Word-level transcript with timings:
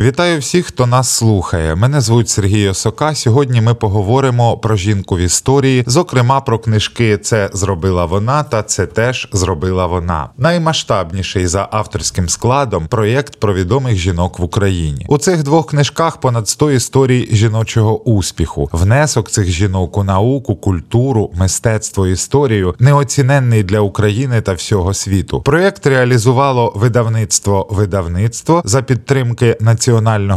Вітаю 0.00 0.40
всіх, 0.40 0.66
хто 0.66 0.86
нас 0.86 1.08
слухає. 1.08 1.74
Мене 1.74 2.00
звуть 2.00 2.28
Сергій 2.28 2.68
Осока. 2.68 3.14
Сьогодні 3.14 3.60
ми 3.60 3.74
поговоримо 3.74 4.56
про 4.56 4.76
жінку 4.76 5.16
в 5.16 5.18
історії, 5.18 5.84
зокрема 5.86 6.40
про 6.40 6.58
книжки 6.58 7.18
Це 7.18 7.50
зробила 7.52 8.04
вона 8.04 8.42
та 8.42 8.62
це 8.62 8.86
теж 8.86 9.28
зробила 9.32 9.86
вона. 9.86 10.28
Наймасштабніший 10.36 11.46
за 11.46 11.68
авторським 11.70 12.28
складом 12.28 12.86
проєкт 12.86 13.40
про 13.40 13.54
відомих 13.54 13.96
жінок 13.96 14.38
в 14.38 14.42
Україні. 14.42 15.06
У 15.08 15.18
цих 15.18 15.42
двох 15.42 15.66
книжках 15.66 16.16
понад 16.16 16.48
100 16.48 16.70
історій 16.70 17.28
жіночого 17.32 18.02
успіху. 18.02 18.68
Внесок 18.72 19.30
цих 19.30 19.46
жінок 19.46 19.96
у 19.96 20.04
науку, 20.04 20.56
культуру, 20.56 21.30
мистецтво, 21.34 22.06
історію 22.06 22.74
неоціненний 22.78 23.62
для 23.62 23.80
України 23.80 24.40
та 24.40 24.52
всього 24.52 24.94
світу. 24.94 25.42
Проєкт 25.42 25.86
реалізувало 25.86 26.72
видавництво 26.76 27.68
видавництво 27.70 28.62
за 28.64 28.82
підтримки 28.82 29.56
Національного 29.60 29.88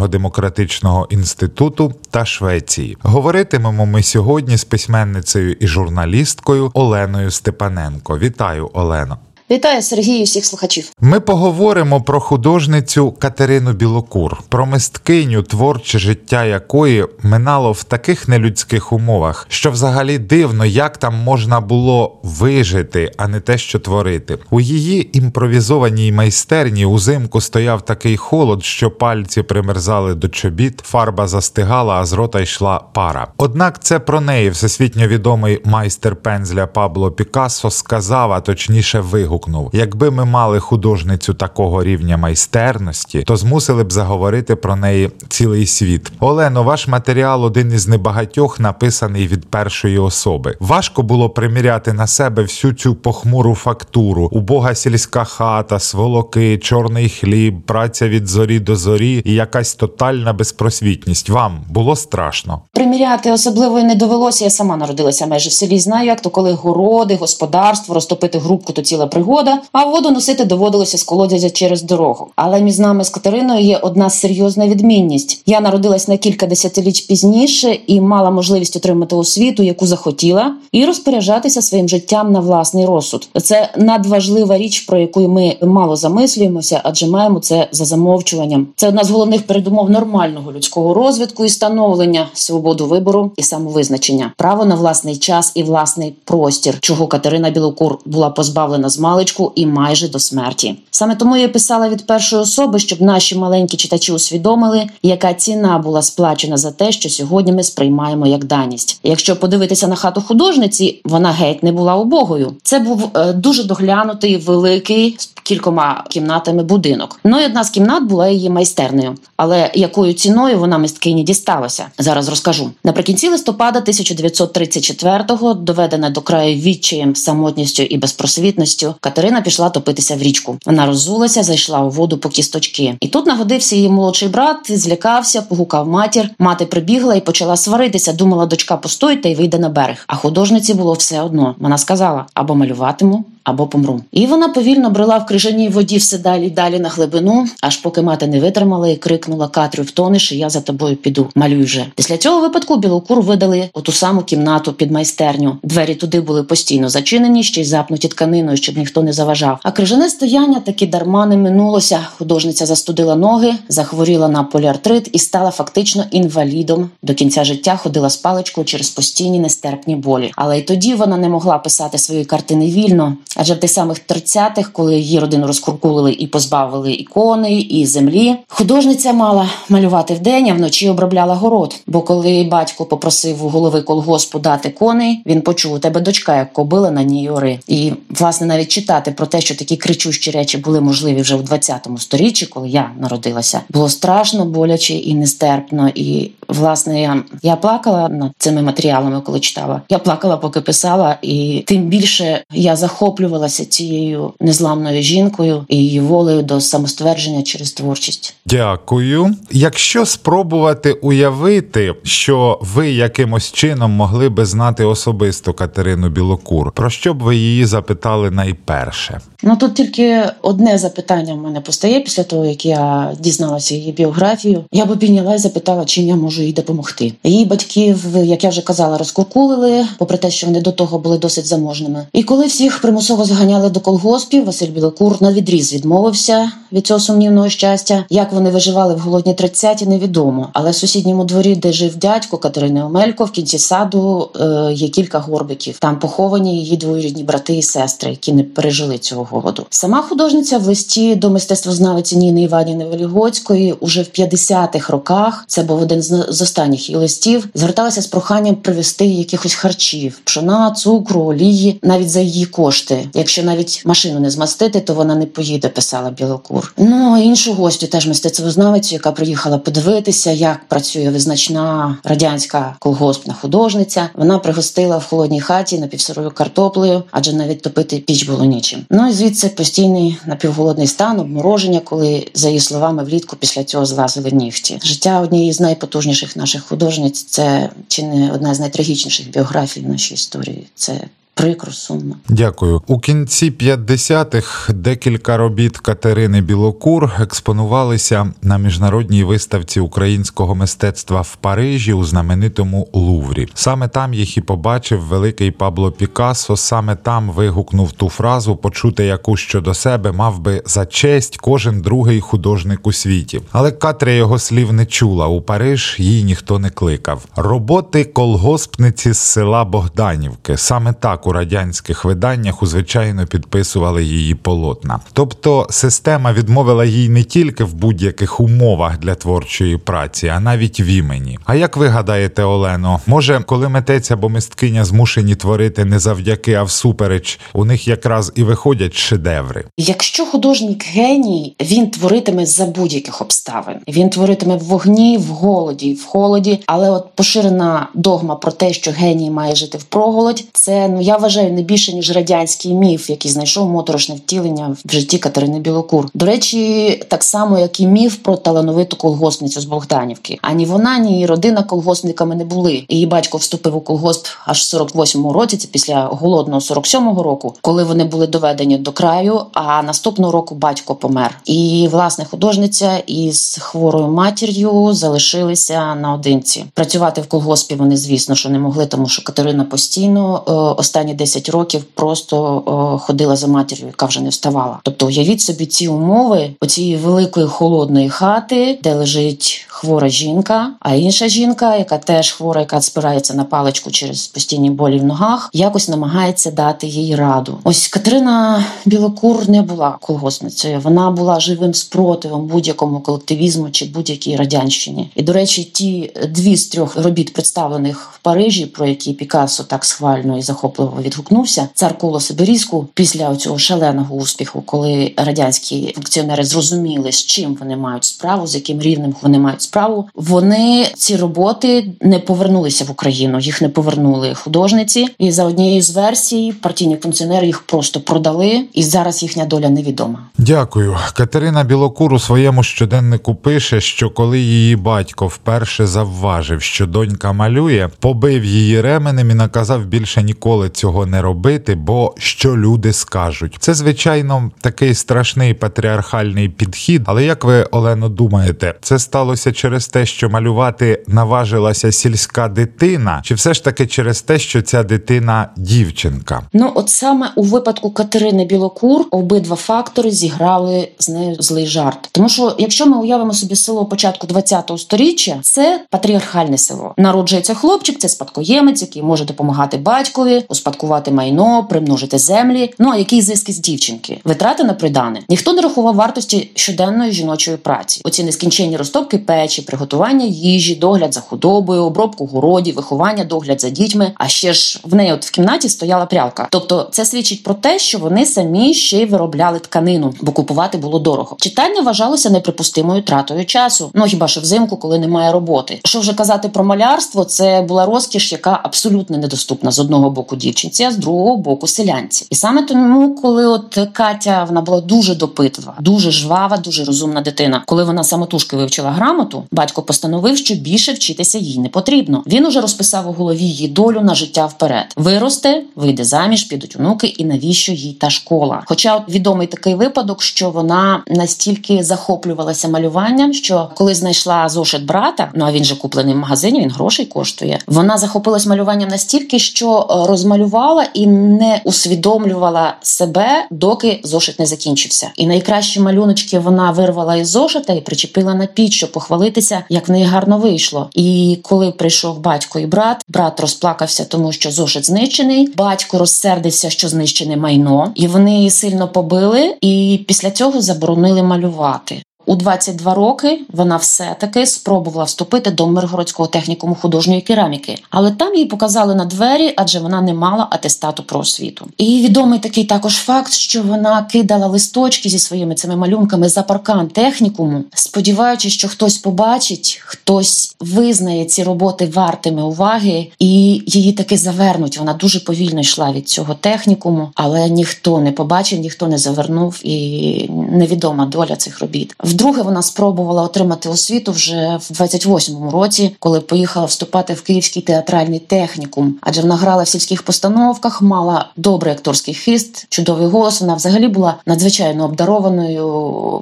демократичного 0.07 1.07
інституту 1.09 1.93
та 2.11 2.25
Швеції. 2.25 2.97
Говоритимемо 3.01 3.85
ми 3.85 4.03
сьогодні 4.03 4.57
з 4.57 4.63
письменницею 4.63 5.51
і 5.51 5.67
журналісткою 5.67 6.71
Оленою 6.73 7.31
Степаненко. 7.31 8.17
Вітаю, 8.17 8.69
Олено. 8.73 9.17
Вітаю 9.51 9.81
Сергію, 9.81 10.23
всіх 10.23 10.45
слухачів. 10.45 10.91
Ми 11.01 11.19
поговоримо 11.19 12.01
про 12.01 12.19
художницю 12.19 13.11
Катерину 13.11 13.73
Білокур, 13.73 14.37
про 14.49 14.65
мисткиню, 14.65 15.43
творче 15.43 15.99
життя 15.99 16.45
якої 16.45 17.05
минало 17.23 17.71
в 17.71 17.83
таких 17.83 18.27
нелюдських 18.27 18.93
умовах, 18.93 19.45
що 19.49 19.71
взагалі 19.71 20.17
дивно, 20.17 20.65
як 20.65 20.97
там 20.97 21.15
можна 21.15 21.61
було 21.61 22.19
вижити, 22.23 23.11
а 23.17 23.27
не 23.27 23.39
те, 23.39 23.57
що 23.57 23.79
творити. 23.79 24.37
У 24.49 24.61
її 24.61 25.17
імпровізованій 25.17 26.11
майстерні 26.11 26.85
узимку 26.85 27.41
стояв 27.41 27.81
такий 27.81 28.17
холод, 28.17 28.63
що 28.63 28.91
пальці 28.91 29.41
примерзали 29.41 30.15
до 30.15 30.29
чобіт, 30.29 30.79
фарба 30.79 31.27
застигала, 31.27 31.95
а 31.95 32.05
з 32.05 32.13
рота 32.13 32.41
йшла 32.41 32.83
пара. 32.93 33.27
Однак 33.37 33.83
це 33.83 33.99
про 33.99 34.21
неї 34.21 34.49
всесвітньо 34.49 35.07
відомий 35.07 35.61
майстер 35.65 36.15
пензля 36.15 36.67
Пабло 36.67 37.11
Пікассо 37.11 37.71
сказав, 37.71 38.31
а 38.31 38.41
точніше 38.41 38.99
вигук 38.99 39.40
вигукнув: 39.41 39.69
якби 39.73 40.11
ми 40.11 40.25
мали 40.25 40.59
художницю 40.59 41.33
такого 41.33 41.83
рівня 41.83 42.17
майстерності, 42.17 43.23
то 43.23 43.37
змусили 43.37 43.83
б 43.83 43.91
заговорити 43.91 44.55
про 44.55 44.75
неї 44.75 45.11
цілий 45.29 45.65
світ. 45.65 46.11
Олено, 46.19 46.63
ваш 46.63 46.87
матеріал 46.87 47.45
один 47.45 47.73
із 47.73 47.87
небагатьох 47.87 48.59
написаний 48.59 49.27
від 49.27 49.49
першої 49.49 49.97
особи. 49.97 50.55
Важко 50.59 51.03
було 51.03 51.29
приміряти 51.29 51.93
на 51.93 52.07
себе 52.07 52.41
всю 52.43 52.73
цю 52.73 52.95
похмуру 52.95 53.55
фактуру, 53.55 54.29
убога 54.31 54.75
сільська 54.75 55.23
хата, 55.23 55.79
сволоки, 55.79 56.57
чорний 56.57 57.09
хліб, 57.09 57.61
праця 57.61 58.07
від 58.07 58.27
зорі 58.27 58.59
до 58.59 58.75
зорі 58.75 59.21
і 59.25 59.33
якась 59.33 59.75
тотальна 59.75 60.33
безпросвітність. 60.33 61.29
Вам 61.29 61.59
було 61.69 61.95
страшно. 61.95 62.61
Приміряти 62.73 63.31
особливо 63.31 63.79
і 63.79 63.83
не 63.83 63.95
довелося. 63.95 64.43
Я 64.43 64.49
сама 64.49 64.77
народилася 64.77 65.27
майже 65.27 65.49
в 65.49 65.51
селі. 65.51 65.79
Знаю, 65.79 66.07
як 66.07 66.21
то 66.21 66.29
коли 66.29 66.53
городи, 66.53 67.15
господарство, 67.15 67.95
розтопити 67.95 68.39
грубку, 68.39 68.73
то 68.73 68.81
ціла 68.81 69.07
пригода 69.07 69.20
пригода, 69.21 69.59
а 69.71 69.85
воду 69.85 70.11
носити 70.11 70.45
доводилося 70.45 70.97
з 70.97 71.03
колодязя 71.03 71.49
через 71.49 71.83
дорогу. 71.83 72.27
Але 72.35 72.61
між 72.61 72.79
нами 72.79 73.03
з 73.03 73.09
Катериною 73.09 73.61
є 73.61 73.77
одна 73.77 74.09
серйозна 74.09 74.67
відмінність. 74.67 75.43
Я 75.45 75.61
народилась 75.61 76.07
на 76.07 76.17
кілька 76.17 76.45
десятиліть 76.45 77.07
пізніше 77.07 77.77
і 77.87 78.01
мала 78.01 78.31
можливість 78.31 78.75
отримати 78.75 79.15
освіту, 79.15 79.63
яку 79.63 79.87
захотіла, 79.87 80.53
і 80.71 80.85
розпоряджатися 80.85 81.61
своїм 81.61 81.89
життям 81.89 82.31
на 82.31 82.39
власний 82.39 82.85
розсуд. 82.85 83.29
Це 83.41 83.69
надважлива 83.77 84.57
річ, 84.57 84.79
про 84.79 84.99
яку 84.99 85.19
ми 85.19 85.57
мало 85.61 85.95
замислюємося, 85.95 86.81
адже 86.83 87.07
маємо 87.07 87.39
це 87.39 87.67
за 87.71 87.85
замовчуванням. 87.85 88.67
Це 88.75 88.87
одна 88.87 89.03
з 89.03 89.11
головних 89.11 89.47
передумов 89.47 89.89
нормального 89.89 90.51
людського 90.51 90.93
розвитку 90.93 91.45
і 91.45 91.49
становлення, 91.49 92.27
свободу 92.33 92.85
вибору 92.85 93.31
і 93.37 93.43
самовизначення, 93.43 94.33
право 94.37 94.65
на 94.65 94.75
власний 94.75 95.17
час 95.17 95.51
і 95.55 95.63
власний 95.63 96.15
простір, 96.23 96.79
чого 96.79 97.07
Катерина 97.07 97.49
Білокур 97.49 97.97
була 98.05 98.29
позбавлена 98.29 98.89
з 98.89 98.99
маличку 99.11 99.51
і 99.55 99.65
майже 99.65 100.07
до 100.07 100.19
смерті. 100.19 100.75
Саме 100.91 101.15
тому 101.15 101.37
я 101.37 101.49
писала 101.49 101.89
від 101.89 102.07
першої 102.07 102.41
особи, 102.41 102.79
щоб 102.79 103.01
наші 103.01 103.35
маленькі 103.35 103.77
читачі 103.77 104.11
усвідомили, 104.11 104.87
яка 105.03 105.33
ціна 105.33 105.77
була 105.77 106.01
сплачена 106.01 106.57
за 106.57 106.71
те, 106.71 106.91
що 106.91 107.09
сьогодні 107.09 107.51
ми 107.51 107.63
сприймаємо 107.63 108.27
як 108.27 108.43
даність. 108.43 108.99
Якщо 109.03 109.35
подивитися 109.35 109.87
на 109.87 109.95
хату 109.95 110.21
художниці, 110.21 111.01
вона 111.05 111.31
геть 111.31 111.63
не 111.63 111.71
була 111.71 111.95
убогою. 111.95 112.53
Це 112.63 112.79
був 112.79 113.09
е, 113.15 113.33
дуже 113.33 113.63
доглянутий, 113.63 114.37
великий 114.37 115.17
кількома 115.43 116.03
кімнатами 116.09 116.63
будинок. 116.63 117.19
Ну 117.23 117.41
і 117.41 117.45
одна 117.45 117.63
з 117.63 117.69
кімнат 117.69 118.03
була 118.03 118.27
її 118.27 118.49
майстернею. 118.49 119.15
Але 119.37 119.71
якою 119.73 120.13
ціною 120.13 120.59
вона 120.59 120.77
мисткині 120.77 121.23
дісталася? 121.23 121.85
Зараз 121.97 122.29
розкажу. 122.29 122.71
Наприкінці 122.83 123.29
листопада 123.29 123.79
1934-го, 123.79 125.53
доведена 125.53 126.09
до 126.09 126.21
краю 126.21 126.55
відчаєм, 126.55 127.15
самотністю 127.15 127.83
і 127.83 127.97
безпросвітністю, 127.97 128.95
Катерина 128.99 129.41
пішла 129.41 129.69
топитися 129.69 130.15
в 130.15 130.21
річку. 130.21 130.57
Вона 130.65 130.85
роззулася, 130.85 131.43
зайшла 131.43 131.79
у 131.79 131.89
воду 131.89 132.17
по 132.17 132.29
кісточки. 132.29 132.95
І 132.99 133.07
тут 133.07 133.25
нагодився 133.25 133.75
її 133.75 133.89
молодший 133.89 134.29
брат, 134.29 134.57
злякався, 134.69 135.41
погукав 135.41 135.87
матір. 135.87 136.29
Мати 136.39 136.65
прибігла 136.65 137.15
і 137.15 137.21
почала 137.21 137.57
сваритися. 137.57 138.13
Думала, 138.13 138.45
дочка 138.45 138.77
постоїть 138.77 139.21
та 139.21 139.29
й 139.29 139.35
вийде 139.35 139.59
на 139.59 139.69
берег. 139.69 140.03
А 140.07 140.15
художниці 140.15 140.73
було 140.73 140.93
все 140.93 141.21
одно. 141.21 141.55
Вона 141.59 141.77
сказала: 141.77 142.25
або 142.33 142.55
малюватиму, 142.55 143.25
або 143.43 143.67
помру. 143.67 144.01
І 144.11 144.25
вона 144.25 144.49
повільно 144.49 144.89
брела 144.89 145.17
в 145.17 145.25
крижаній 145.25 145.69
воді 145.69 145.97
все 145.97 146.17
далі 146.17 146.45
й 146.45 146.49
далі 146.49 146.79
на 146.79 146.89
глибину, 146.89 147.47
аж 147.61 147.77
поки 147.77 148.01
мати 148.01 148.27
не 148.27 148.39
витримала 148.39 148.87
і 148.87 148.95
крикнула 148.95 149.47
Катрю, 149.47 149.83
втонеш, 149.83 150.31
і 150.31 150.37
я 150.37 150.49
за 150.49 150.61
тобою 150.61 150.95
піду. 150.95 151.29
Малюй 151.35 151.63
вже. 151.63 151.85
Після 151.95 152.17
цього 152.17 152.41
випадку 152.41 152.77
білокур 152.77 153.21
видали 153.21 153.69
у 153.73 153.81
ту 153.81 153.91
саму 153.91 154.21
кімнату 154.21 154.73
під 154.73 154.91
майстерню. 154.91 155.57
Двері 155.63 155.95
туди 155.95 156.21
були 156.21 156.43
постійно 156.43 156.89
зачинені, 156.89 157.43
ще 157.43 157.61
й 157.61 157.63
запнуті 157.63 158.07
тканиною, 158.07 158.57
щоб 158.57 158.77
ніхто 158.77 159.03
не 159.03 159.13
заважав. 159.13 159.59
А 159.63 159.71
крижане 159.71 160.09
стояння 160.09 160.59
таки 160.59 160.87
дарма 160.87 161.25
не 161.25 161.37
минулося. 161.37 161.99
Художниця 162.17 162.65
застудила 162.65 163.15
ноги, 163.15 163.53
захворіла 163.69 164.27
на 164.27 164.43
поліартрит 164.43 165.09
і 165.13 165.19
стала 165.19 165.51
фактично 165.51 166.05
інвалідом. 166.11 166.89
До 167.03 167.13
кінця 167.13 167.43
життя 167.43 167.77
ходила 167.77 168.09
з 168.09 168.17
паличкою 168.17 168.65
через 168.65 168.89
постійні 168.89 169.39
нестерпні 169.39 169.95
болі. 169.95 170.31
Але 170.35 170.59
й 170.59 170.61
тоді 170.61 170.95
вона 170.95 171.17
не 171.17 171.29
могла 171.29 171.57
писати 171.57 171.97
свої 171.97 172.25
картини 172.25 172.65
вільно. 172.65 173.17
Адже 173.37 173.53
в 173.53 173.59
тих 173.59 173.71
самих 173.71 173.97
30-х, 174.07 174.69
коли 174.73 174.95
її 174.95 175.19
родину 175.19 175.47
розкуркулили 175.47 176.13
і 176.13 176.27
позбавили 176.27 176.93
ікони 176.93 177.59
і 177.59 177.85
землі, 177.85 178.35
художниця 178.47 179.13
мала 179.13 179.49
малювати 179.69 180.13
вдень, 180.13 180.49
а 180.49 180.53
вночі 180.53 180.89
обробляла 180.89 181.35
город. 181.35 181.75
Бо 181.87 182.01
коли 182.01 182.43
батько 182.51 182.85
попросив 182.85 183.45
у 183.45 183.49
голови 183.49 183.81
колгоспу 183.81 184.39
дати 184.39 184.69
коней, 184.69 185.23
він 185.25 185.41
почув 185.41 185.73
у 185.73 185.79
тебе 185.79 186.01
дочка, 186.01 186.37
як 186.37 186.53
кобила 186.53 186.91
на 186.91 187.03
ній 187.03 187.29
ори. 187.29 187.59
І 187.67 187.91
власне 188.09 188.47
навіть 188.47 188.67
читати 188.67 189.11
про 189.11 189.25
те, 189.25 189.41
що 189.41 189.55
такі 189.55 189.77
кричущі 189.77 190.31
речі 190.31 190.57
були 190.57 190.81
можливі 190.81 191.21
вже 191.21 191.35
в 191.35 191.41
20-му 191.41 191.97
сторіччі, 191.97 192.45
коли 192.45 192.69
я 192.69 192.91
народилася, 192.99 193.61
було 193.69 193.89
страшно, 193.89 194.45
боляче 194.45 194.93
і 194.93 195.15
нестерпно. 195.15 195.89
І 195.95 196.31
власне 196.47 197.01
я, 197.01 197.23
я 197.41 197.55
плакала 197.55 198.09
над 198.09 198.31
цими 198.37 198.61
матеріалами, 198.61 199.21
коли 199.21 199.39
читала. 199.39 199.81
Я 199.89 199.99
плакала, 199.99 200.37
поки 200.37 200.61
писала, 200.61 201.17
і 201.21 201.63
тим 201.67 201.83
більше 201.83 202.43
я 202.53 202.75
захоплювала 202.75 203.20
захоплювалася 203.21 203.65
цією 203.65 204.33
незламною 204.39 205.01
жінкою 205.01 205.65
і 205.69 205.77
її 205.77 205.99
волею 205.99 206.41
до 206.41 206.61
самоствердження 206.61 207.43
через 207.43 207.71
творчість. 207.71 208.35
Дякую. 208.45 209.35
Якщо 209.51 210.05
спробувати 210.05 210.93
уявити, 210.93 211.93
що 212.03 212.59
ви 212.61 212.91
якимось 212.91 213.51
чином 213.51 213.91
могли 213.91 214.29
би 214.29 214.45
знати 214.45 214.85
особисто 214.85 215.53
Катерину 215.53 216.09
Білокур, 216.09 216.71
про 216.71 216.89
що 216.89 217.13
б 217.13 217.19
ви 217.19 217.35
її 217.35 217.65
запитали 217.65 218.31
найперше? 218.31 219.21
Ну 219.43 219.55
тут 219.55 219.73
тільки 219.73 220.23
одне 220.41 220.77
запитання 220.77 221.33
в 221.33 221.37
мене 221.37 221.61
постає 221.61 221.99
після 221.99 222.23
того, 222.23 222.45
як 222.45 222.65
я 222.65 223.11
дізналася 223.19 223.75
її 223.75 223.91
біографію. 223.91 224.63
Я 224.71 224.85
б 224.85 224.91
обійняла 224.91 225.35
і 225.35 225.37
запитала, 225.37 225.85
чим 225.85 226.07
я 226.07 226.15
можу 226.15 226.41
їй 226.41 226.53
допомогти. 226.53 227.13
Її 227.23 227.45
батьків, 227.45 228.05
як 228.23 228.43
я 228.43 228.49
вже 228.49 228.61
казала, 228.61 228.97
розкуркулили, 228.97 229.85
попри 229.97 230.17
те, 230.17 230.31
що 230.31 230.47
вони 230.47 230.61
до 230.61 230.71
того 230.71 230.99
були 230.99 231.17
досить 231.17 231.45
заможними. 231.45 232.07
І 232.13 232.23
коли 232.23 232.45
всіх 232.45 232.81
примусово 232.81 233.10
масово 233.11 233.25
заганяли 233.25 233.69
до 233.69 233.79
колгоспів. 233.79 234.45
Василь 234.45 234.67
Білокур 234.67 235.21
на 235.21 235.33
відріз 235.33 235.73
відмовився 235.73 236.51
від 236.71 236.87
цього 236.87 236.99
сумнівного 236.99 237.49
щастя. 237.49 238.05
Як 238.09 238.33
вони 238.33 238.49
виживали 238.49 238.95
в 238.95 238.99
голодні 238.99 239.33
30-ті, 239.33 239.85
невідомо. 239.85 240.49
Але 240.53 240.71
в 240.71 240.75
сусідньому 240.75 241.23
дворі, 241.23 241.55
де 241.55 241.73
жив 241.73 241.95
дядько 241.95 242.37
Катерини 242.37 242.83
Омелько, 242.83 243.25
в 243.25 243.31
кінці 243.31 243.57
саду 243.57 244.29
е, 244.39 244.73
є 244.73 244.87
кілька 244.87 245.19
горбиків. 245.19 245.79
Там 245.79 245.99
поховані 245.99 246.57
її 246.57 246.77
двоюрідні 246.77 247.23
брати 247.23 247.57
і 247.57 247.61
сестри, 247.61 248.09
які 248.09 248.33
не 248.33 248.43
пережили 248.43 248.97
цього 248.97 249.27
голоду. 249.31 249.65
Сама 249.69 250.01
художниця 250.01 250.57
в 250.57 250.67
листі 250.67 251.15
до 251.15 251.29
мистецтвознавиці 251.29 252.17
Ніни 252.17 252.43
Іванівни 252.43 252.85
Велігоцької 252.85 253.73
уже 253.73 254.01
в 254.01 254.05
50-х 254.19 254.93
роках. 254.93 255.45
Це 255.47 255.63
був 255.63 255.81
один 255.81 256.01
з 256.01 256.41
останніх 256.41 256.89
її 256.89 256.99
листів 256.99 257.49
зверталася 257.53 258.01
з 258.01 258.07
проханням 258.07 258.55
привезти 258.55 259.05
якихось 259.05 259.53
харчів, 259.53 260.21
пшона, 260.23 260.71
цукру, 260.71 261.21
олії, 261.21 261.79
навіть 261.83 262.09
за 262.09 262.19
її 262.19 262.45
кошти. 262.45 263.00
Якщо 263.13 263.43
навіть 263.43 263.83
машину 263.85 264.19
не 264.19 264.29
змастити, 264.29 264.79
то 264.79 264.93
вона 264.93 265.15
не 265.15 265.25
поїде. 265.25 265.67
Писала 265.69 266.09
Білокур. 266.09 266.73
Ну 266.77 267.23
іншу 267.23 267.53
гостю, 267.53 267.87
теж 267.87 268.07
мистецтвознавицю, 268.07 268.95
яка 268.95 269.11
приїхала 269.11 269.57
подивитися, 269.57 270.31
як 270.31 270.67
працює 270.67 271.09
визначна 271.09 271.97
радянська 272.03 272.75
колгоспна 272.79 273.33
художниця. 273.33 274.09
Вона 274.13 274.39
пригостила 274.39 274.97
в 274.97 275.05
холодній 275.05 275.41
хаті 275.41 275.79
напівсирою 275.79 276.31
картоплею, 276.31 277.03
адже 277.11 277.33
навіть 277.33 277.61
топити 277.61 277.97
піч 277.97 278.23
було 278.23 278.45
нічим. 278.45 278.85
Ну 278.89 279.09
і 279.09 279.11
звідси 279.11 279.47
постійний 279.49 280.17
напівголодний 280.25 280.87
стан, 280.87 281.19
обмороження, 281.19 281.79
коли 281.79 282.27
за 282.33 282.47
її 282.47 282.59
словами 282.59 283.03
влітку 283.03 283.35
після 283.35 283.63
цього 283.63 283.85
злазили 283.85 284.31
нігті. 284.31 284.79
Життя 284.83 285.19
однієї 285.19 285.53
з 285.53 285.59
найпотужніших 285.59 286.35
наших 286.35 286.63
художниць 286.63 287.23
це 287.23 287.69
чи 287.87 288.03
не 288.03 288.31
одна 288.31 288.53
з 288.53 288.59
найтрагічніших 288.59 289.29
біографій 289.29 289.79
в 289.79 289.89
нашій 289.89 290.13
історії. 290.13 290.67
Це 290.75 291.01
прикро, 291.33 291.71
сумно. 291.71 292.15
Дякую. 292.29 292.81
У 292.87 292.99
кінці 292.99 293.51
50-х 293.51 294.73
декілька 294.73 295.37
робіт 295.37 295.77
Катерини 295.77 296.41
Білокур 296.41 297.11
експонувалися 297.19 298.31
на 298.41 298.57
міжнародній 298.57 299.23
виставці 299.23 299.79
українського 299.79 300.55
мистецтва 300.55 301.21
в 301.21 301.35
Парижі 301.35 301.93
у 301.93 302.03
знаменитому 302.03 302.87
Луврі. 302.93 303.47
Саме 303.53 303.87
там 303.87 304.13
їх 304.13 304.37
і 304.37 304.41
побачив 304.41 305.01
великий 305.01 305.51
Пабло 305.51 305.91
Пікассо. 305.91 306.57
Саме 306.57 306.95
там 306.95 307.29
вигукнув 307.29 307.91
ту 307.91 308.09
фразу, 308.09 308.55
почути 308.55 309.05
яку 309.05 309.37
щодо 309.37 309.73
себе 309.73 310.11
мав 310.11 310.39
би 310.39 310.63
за 310.65 310.85
честь 310.85 311.37
кожен 311.37 311.81
другий 311.81 312.21
художник 312.21 312.87
у 312.87 312.91
світі. 312.91 313.41
Але 313.51 313.71
Катря 313.71 314.11
його 314.11 314.39
слів 314.39 314.73
не 314.73 314.85
чула. 314.85 315.27
У 315.27 315.41
Париж 315.41 315.95
її 315.99 316.23
ніхто 316.23 316.59
не 316.59 316.69
кликав. 316.69 317.25
Роботи 317.35 318.03
колгоспниці 318.03 319.13
з 319.13 319.17
села 319.17 319.65
Богданівки. 319.65 320.57
Саме 320.57 320.93
так 320.93 321.20
у 321.27 321.31
радянських 321.31 322.05
виданнях 322.05 322.63
узвичайно 322.63 323.25
підписували 323.25 324.03
її 324.03 324.35
полотна. 324.35 324.99
Тобто 325.13 325.67
система 325.69 326.33
відмовила 326.33 326.85
їй 326.85 327.09
не 327.09 327.23
тільки 327.23 327.63
в 327.63 327.73
будь-яких 327.73 328.39
умовах 328.39 328.99
для 328.99 329.15
творчої 329.15 329.77
праці, 329.77 330.27
а 330.27 330.39
навіть 330.39 330.79
в 330.79 330.87
імені. 330.87 331.39
А 331.45 331.55
як 331.55 331.77
ви 331.77 331.87
гадаєте, 331.87 332.43
Олено, 332.43 332.99
може, 333.07 333.43
коли 333.45 333.69
митець 333.69 334.11
або 334.11 334.29
мисткиня 334.29 334.85
змушені 334.85 335.35
творити 335.35 335.85
не 335.85 335.99
завдяки, 335.99 336.53
а 336.53 336.63
всупереч, 336.63 337.39
у 337.53 337.65
них 337.65 337.87
якраз 337.87 338.31
і 338.35 338.43
виходять 338.43 338.93
шедеври? 338.93 339.65
Якщо 339.77 340.25
художник 340.25 340.85
геній, 340.85 341.55
він 341.61 341.91
творитиме 341.91 342.45
за 342.45 342.65
будь-яких 342.65 343.21
обставин. 343.21 343.77
Він 343.87 344.09
творитиме 344.09 344.55
в 344.55 344.63
вогні, 344.63 345.17
в 345.17 345.25
голоді, 345.25 345.93
в 345.93 346.05
холоді. 346.05 346.59
Але 346.65 346.89
от 346.89 347.15
поширена 347.15 347.87
догма 347.93 348.35
про 348.35 348.51
те, 348.51 348.73
що 348.73 348.91
геній 348.91 349.31
має 349.31 349.55
жити 349.55 349.77
в 349.77 349.83
проголодь, 349.83 350.43
це 350.53 350.87
ну 350.87 351.01
я 351.01 351.10
вважаю 351.17 351.53
не 351.53 351.61
більше 351.61 351.93
ніж 351.93 352.11
радянський 352.11 352.73
міф, 352.73 353.09
який 353.09 353.31
знайшов 353.31 353.69
моторошне 353.69 354.15
втілення 354.15 354.75
в 354.85 354.91
житті 354.91 355.17
Катерини 355.17 355.59
Білокур. 355.59 356.09
До 356.13 356.25
речі, 356.25 356.89
так 357.07 357.23
само 357.23 357.59
як 357.59 357.79
і 357.79 357.87
міф 357.87 358.15
про 358.15 358.35
талановиту 358.35 358.97
колгоспницю 358.97 359.61
з 359.61 359.65
Богданівки. 359.65 360.39
Ані 360.41 360.65
вона, 360.65 360.97
ні 360.97 361.11
її 361.11 361.25
родина 361.25 361.63
колгоспниками 361.63 362.35
не 362.35 362.45
були. 362.45 362.83
Її 362.89 363.05
батько 363.05 363.37
вступив 363.37 363.75
у 363.75 363.81
колгосп 363.81 364.27
аж 364.45 364.61
в 364.61 364.75
48-му 364.75 365.33
році. 365.33 365.57
Це 365.57 365.67
після 365.67 366.03
голодного 366.03 366.59
47-го 366.59 367.23
року, 367.23 367.55
коли 367.61 367.83
вони 367.83 368.03
були 368.03 368.27
доведені 368.27 368.77
до 368.77 368.91
краю. 368.91 369.41
А 369.53 369.83
наступного 369.83 370.31
року 370.31 370.55
батько 370.55 370.95
помер. 370.95 371.37
І 371.45 371.87
власне 371.91 372.25
художниця 372.25 372.97
із 373.07 373.57
хворою 373.61 374.07
матір'ю 374.07 374.93
залишилися 374.93 375.95
наодинці. 375.95 376.65
Працювати 376.73 377.21
в 377.21 377.27
колгоспі 377.27 377.75
вони, 377.75 377.97
звісно, 377.97 378.35
що 378.35 378.49
не 378.49 378.59
могли, 378.59 378.85
тому 378.85 379.07
що 379.07 379.23
Катерина 379.23 379.63
постійно 379.63 380.43
е, 380.47 380.81
останні 381.01 381.13
10 381.13 381.49
років 381.49 381.83
просто 381.83 382.63
е, 382.67 382.99
ходила 383.05 383.35
за 383.35 383.47
матір'ю, 383.47 383.87
яка 383.87 384.05
вже 384.05 384.21
не 384.21 384.29
вставала. 384.29 384.79
Тобто, 384.83 385.07
уявіть 385.07 385.41
собі 385.41 385.65
ці 385.65 385.87
умови 385.87 386.51
оцієї 386.59 386.95
великої 386.95 387.47
холодної 387.47 388.09
хати, 388.09 388.79
де 388.83 388.93
лежить 388.93 389.65
хвора 389.81 390.09
жінка, 390.09 390.71
а 390.79 390.95
інша 390.95 391.27
жінка, 391.27 391.75
яка 391.75 391.97
теж 391.97 392.31
хвора, 392.31 392.61
яка 392.61 392.81
спирається 392.81 393.33
на 393.33 393.43
паличку 393.43 393.91
через 393.91 394.27
постійні 394.27 394.69
болі 394.69 394.99
в 394.99 395.03
ногах, 395.03 395.49
якось 395.53 395.89
намагається 395.89 396.51
дати 396.51 396.87
їй 396.87 397.15
раду. 397.15 397.57
Ось 397.63 397.87
Катерина 397.87 398.65
Білокур 398.85 399.49
не 399.49 399.61
була 399.61 399.97
колгоспницею. 400.01 400.79
Вона 400.83 401.11
була 401.11 401.39
живим 401.39 401.73
спротивом 401.73 402.47
будь-якому 402.47 402.99
колективізму 402.99 403.69
чи 403.71 403.85
будь-якій 403.85 404.35
радянщині. 404.35 405.11
І 405.15 405.23
до 405.23 405.33
речі, 405.33 405.63
ті 405.63 406.13
дві 406.29 406.57
з 406.57 406.67
трьох 406.67 406.95
робіт, 406.95 407.33
представлених 407.33 408.11
в 408.15 408.19
Парижі, 408.19 408.65
про 408.65 408.87
які 408.87 409.13
Пікассо 409.13 409.63
так 409.63 409.85
схвально 409.85 410.37
і 410.37 410.41
захопливо 410.41 410.97
відгукнувся, 411.01 411.69
цар 411.73 411.97
Колоса 411.97 412.33
Берізку 412.33 412.87
після 412.93 413.35
цього 413.35 413.59
шаленого 413.59 414.15
успіху, 414.15 414.63
коли 414.65 415.13
радянські 415.17 415.91
функціонери 415.95 416.43
зрозуміли, 416.43 417.11
з 417.11 417.25
чим 417.25 417.57
вони 417.59 417.77
мають 417.77 418.03
справу, 418.03 418.47
з 418.47 418.55
яким 418.55 418.81
рівнем 418.81 419.15
вони 419.21 419.39
мають 419.39 419.70
справу. 419.71 420.09
Вони 420.15 420.85
ці 420.95 421.17
роботи 421.17 421.89
не 422.01 422.19
повернулися 422.19 422.85
в 422.85 422.91
Україну. 422.91 423.39
Їх 423.39 423.61
не 423.61 423.69
повернули 423.69 424.33
художниці. 424.35 425.07
І 425.19 425.31
за 425.31 425.45
однією 425.45 425.81
з 425.81 425.89
версій 425.89 426.53
партійні 426.61 426.97
функціонери 426.97 427.47
їх 427.47 427.61
просто 427.61 427.99
продали, 427.99 428.65
і 428.73 428.83
зараз 428.83 429.23
їхня 429.23 429.45
доля 429.45 429.69
невідома. 429.69 430.19
Дякую. 430.37 430.97
Катерина 431.13 431.63
Білокур 431.63 432.13
у 432.13 432.19
своєму 432.19 432.63
щоденнику 432.63 433.35
пише, 433.35 433.81
що 433.81 434.09
коли 434.09 434.39
її 434.39 434.75
батько 434.75 435.27
вперше 435.27 435.87
завважив, 435.87 436.61
що 436.61 436.85
донька 436.85 437.33
малює, 437.33 437.89
побив 437.99 438.45
її 438.45 438.81
ременем 438.81 439.31
і 439.31 439.33
наказав 439.33 439.85
більше 439.85 440.23
ніколи 440.23 440.69
цього 440.69 441.05
не 441.05 441.21
робити, 441.21 441.75
бо 441.75 442.13
що 442.17 442.57
люди 442.57 442.93
скажуть. 442.93 443.57
Це 443.59 443.73
звичайно 443.73 444.51
такий 444.61 444.95
страшний 444.95 445.53
патріархальний 445.53 446.49
підхід. 446.49 447.01
Але 447.05 447.25
як 447.25 447.43
ви, 447.43 447.63
Олено, 447.63 448.09
думаєте, 448.09 448.73
це 448.81 448.99
сталося 448.99 449.51
через 449.61 449.87
те, 449.87 450.05
що 450.05 450.29
малювати 450.29 451.03
наважилася 451.07 451.91
сільська 451.91 452.47
дитина, 452.47 453.21
чи 453.23 453.35
все 453.35 453.53
ж 453.53 453.63
таки 453.63 453.87
через 453.87 454.21
те, 454.21 454.39
що 454.39 454.61
ця 454.61 454.83
дитина 454.83 455.49
дівчинка? 455.57 456.41
Ну, 456.53 456.71
от 456.75 456.89
саме 456.89 457.31
у 457.35 457.43
випадку 457.43 457.91
Катерини 457.91 458.45
Білокур 458.45 459.05
обидва 459.11 459.55
фактори 459.55 460.11
зіграли 460.11 460.87
з 460.99 461.09
нею 461.09 461.35
злий 461.39 461.67
жарт. 461.67 462.09
Тому 462.11 462.29
що, 462.29 462.55
якщо 462.59 462.85
ми 462.85 462.97
уявимо 462.97 463.33
собі 463.33 463.55
село 463.55 463.85
початку 463.85 464.27
20-го 464.27 464.77
сторіччя, 464.77 465.39
це 465.41 465.81
патріархальне 465.89 466.57
село. 466.57 466.93
Народжується 466.97 467.53
хлопчик, 467.53 467.99
це 467.99 468.09
спадкоємець, 468.09 468.81
який 468.81 469.03
може 469.03 469.25
допомагати 469.25 469.77
батькові, 469.77 470.43
успадкувати 470.49 471.11
майно, 471.11 471.63
примножити 471.69 472.17
землі. 472.17 472.73
Ну 472.79 472.89
а 472.89 472.97
який 472.97 473.21
зиск 473.21 473.49
із 473.49 473.59
дівчинки? 473.59 474.21
Витрати 474.23 474.63
на 474.63 474.73
придане. 474.73 475.19
Ніхто 475.29 475.53
не 475.53 475.61
рахував 475.61 475.95
вартості 475.95 476.51
щоденної 476.55 477.11
жіночої 477.11 477.57
праці. 477.57 478.01
Оці 478.05 478.23
нескінченні 478.23 478.77
розтопки 478.77 479.17
печі, 479.17 479.50
приготування 479.59 480.25
їжі, 480.25 480.75
догляд 480.75 481.13
за 481.13 481.19
худобою, 481.19 481.83
обробку 481.83 482.25
городів, 482.25 482.75
виховання, 482.75 483.23
догляд 483.23 483.61
за 483.61 483.69
дітьми. 483.69 484.11
А 484.15 484.27
ще 484.27 484.53
ж 484.53 484.79
в 484.83 484.95
неї 484.95 485.13
от 485.13 485.25
в 485.25 485.31
кімнаті 485.31 485.69
стояла 485.69 486.05
прялка. 486.05 486.47
Тобто, 486.51 486.87
це 486.91 487.05
свідчить 487.05 487.43
про 487.43 487.53
те, 487.53 487.79
що 487.79 487.99
вони 487.99 488.25
самі 488.25 488.73
ще 488.73 488.97
й 488.97 489.05
виробляли 489.05 489.59
тканину, 489.59 490.13
бо 490.21 490.31
купувати 490.31 490.77
було 490.77 490.99
дорого. 490.99 491.37
Читання 491.39 491.81
вважалося 491.81 492.29
неприпустимою 492.29 493.01
тратою 493.01 493.45
часу. 493.45 493.91
Ну 493.93 494.05
хіба 494.05 494.27
що 494.27 494.41
взимку, 494.41 494.77
коли 494.77 494.99
немає 494.99 495.31
роботи. 495.31 495.79
Що 495.85 495.99
вже 495.99 496.13
казати 496.13 496.49
про 496.49 496.63
малярство, 496.63 497.23
це 497.23 497.61
була 497.61 497.85
розкіш, 497.85 498.31
яка 498.31 498.59
абсолютно 498.63 499.17
недоступна 499.17 499.71
з 499.71 499.79
одного 499.79 500.09
боку 500.09 500.35
дівчинці, 500.35 500.83
а 500.83 500.91
з 500.91 500.97
другого 500.97 501.37
боку 501.37 501.67
селянці. 501.67 502.27
І 502.29 502.35
саме 502.35 502.61
тому, 502.61 503.15
коли 503.15 503.47
от 503.47 503.79
Катя 503.93 504.43
вона 504.43 504.61
була 504.61 504.81
дуже 504.81 505.15
допитлива, 505.15 505.75
дуже 505.79 506.11
жвава, 506.11 506.57
дуже 506.57 506.83
розумна 506.83 507.21
дитина. 507.21 507.63
Коли 507.65 507.83
вона 507.83 508.03
самотужки 508.03 508.57
вивчила 508.57 508.91
грамоту, 508.91 509.30
батько 509.51 509.81
постановив, 509.81 510.37
що 510.37 510.55
більше 510.55 510.93
вчитися 510.93 511.37
їй 511.37 511.59
не 511.59 511.69
потрібно. 511.69 512.23
Він 512.27 512.45
уже 512.45 512.61
розписав 512.61 513.09
у 513.09 513.11
голові 513.11 513.43
її 513.43 513.67
долю 513.67 514.01
на 514.01 514.15
життя 514.15 514.45
вперед. 514.45 514.93
Виросте, 514.95 515.63
вийде 515.75 516.03
заміж, 516.03 516.43
підуть 516.43 516.75
онуки, 516.79 517.07
і 517.07 517.25
навіщо 517.25 517.71
їй 517.71 517.93
та 517.93 518.09
школа? 518.09 518.63
Хоча 518.65 519.03
відомий 519.09 519.47
такий 519.47 519.75
випадок, 519.75 520.21
що 520.21 520.49
вона 520.49 521.03
настільки 521.07 521.83
захоплювалася 521.83 522.67
малюванням, 522.67 523.33
що 523.33 523.69
коли 523.75 523.95
знайшла 523.95 524.49
зошит 524.49 524.85
брата, 524.85 525.31
ну 525.35 525.45
а 525.45 525.51
він 525.51 525.63
же 525.63 525.75
куплений 525.75 526.13
в 526.13 526.17
магазині, 526.17 526.61
він 526.61 526.71
грошей 526.71 527.05
коштує. 527.05 527.59
Вона 527.67 527.97
захопилась 527.97 528.45
малюванням 528.45 528.89
настільки, 528.89 529.39
що 529.39 529.87
е, 529.89 530.07
розмалювала 530.07 530.85
і 530.93 531.07
не 531.07 531.61
усвідомлювала 531.63 532.75
себе, 532.81 533.47
доки 533.51 534.01
зошит 534.03 534.39
не 534.39 534.45
закінчився. 534.45 535.11
І 535.15 535.27
найкращі 535.27 535.79
малюночки 535.79 536.39
вона 536.39 536.71
вирвала 536.71 537.15
із 537.15 537.29
зошита 537.29 537.73
і 537.73 537.81
причепила 537.81 538.33
на 538.33 538.45
піч, 538.45 538.73
щоб 538.73 538.91
похвалитися, 539.21 539.63
як 539.69 539.87
в 539.87 539.91
неї 539.91 540.05
гарно 540.05 540.37
вийшло. 540.37 540.89
І 540.93 541.39
коли 541.41 541.71
прийшов 541.71 542.19
батько 542.19 542.59
і 542.59 542.65
брат, 542.65 543.05
брат 543.07 543.39
розплакався, 543.39 544.05
тому 544.05 544.31
що 544.31 544.51
зошит 544.51 544.85
знищений. 544.85 545.53
Батько 545.55 545.97
розсердився, 545.97 546.69
що 546.69 546.89
знищене 546.89 547.37
майно, 547.37 547.91
і 547.95 548.07
вони 548.07 548.49
сильно 548.49 548.87
побили. 548.87 549.55
І 549.61 550.05
після 550.07 550.31
цього 550.31 550.61
заборонили 550.61 551.23
малювати. 551.23 552.03
У 552.25 552.35
22 552.35 552.93
роки 552.93 553.41
вона 553.53 553.77
все-таки 553.77 554.45
спробувала 554.45 555.03
вступити 555.03 555.51
до 555.51 555.67
Миргородського 555.67 556.27
технікуму 556.27 556.75
художньої 556.75 557.21
кераміки, 557.21 557.77
але 557.89 558.11
там 558.11 558.35
їй 558.35 558.45
показали 558.45 558.95
на 558.95 559.05
двері, 559.05 559.53
адже 559.57 559.79
вона 559.79 560.01
не 560.01 560.13
мала 560.13 560.47
атестату 560.51 561.03
про 561.03 561.19
освіту. 561.19 561.65
І 561.77 562.01
відомий 562.03 562.39
такий 562.39 562.63
також 562.63 562.95
факт, 562.95 563.31
що 563.33 563.63
вона 563.63 564.07
кидала 564.11 564.47
листочки 564.47 565.09
зі 565.09 565.19
своїми 565.19 565.55
цими 565.55 565.75
малюнками 565.75 566.29
за 566.29 566.43
паркан 566.43 566.87
технікуму, 566.87 567.63
сподіваючись, 567.73 568.53
що 568.53 568.67
хтось 568.67 568.97
побачить, 568.97 569.81
хтось 569.85 570.55
визнає 570.59 571.25
ці 571.25 571.43
роботи 571.43 571.85
вартими 571.85 572.43
уваги, 572.43 573.07
і 573.19 573.27
її 573.65 573.93
таки 573.93 574.17
завернуть. 574.17 574.77
Вона 574.77 574.93
дуже 574.93 575.19
повільно 575.19 575.59
йшла 575.59 575.91
від 575.91 576.09
цього 576.09 576.33
технікуму, 576.33 577.11
але 577.15 577.49
ніхто 577.49 577.99
не 577.99 578.11
побачив, 578.11 578.59
ніхто 578.59 578.87
не 578.87 578.97
завернув, 578.97 579.59
і 579.63 580.29
невідома 580.51 581.05
доля 581.05 581.35
цих 581.35 581.59
робіт. 581.59 581.95
Вдруге 582.11 582.41
вона 582.41 582.61
спробувала 582.61 583.23
отримати 583.23 583.69
освіту 583.69 584.11
вже 584.11 584.59
в 584.61 584.73
28-му 584.73 585.51
році, 585.51 585.95
коли 585.99 586.19
поїхала 586.19 586.65
вступати 586.65 587.13
в 587.13 587.21
Київський 587.21 587.61
театральний 587.61 588.19
технікум, 588.19 588.95
адже 589.01 589.21
вона 589.21 589.35
грала 589.35 589.63
в 589.63 589.67
сільських 589.67 590.03
постановках, 590.03 590.81
мала 590.81 591.29
добрий 591.37 591.73
акторський 591.73 592.13
хист, 592.13 592.65
чудовий 592.69 593.07
голос. 593.07 593.41
Вона 593.41 593.55
взагалі 593.55 593.87
була 593.87 594.15
надзвичайно 594.25 594.85
обдарованою 594.85 595.67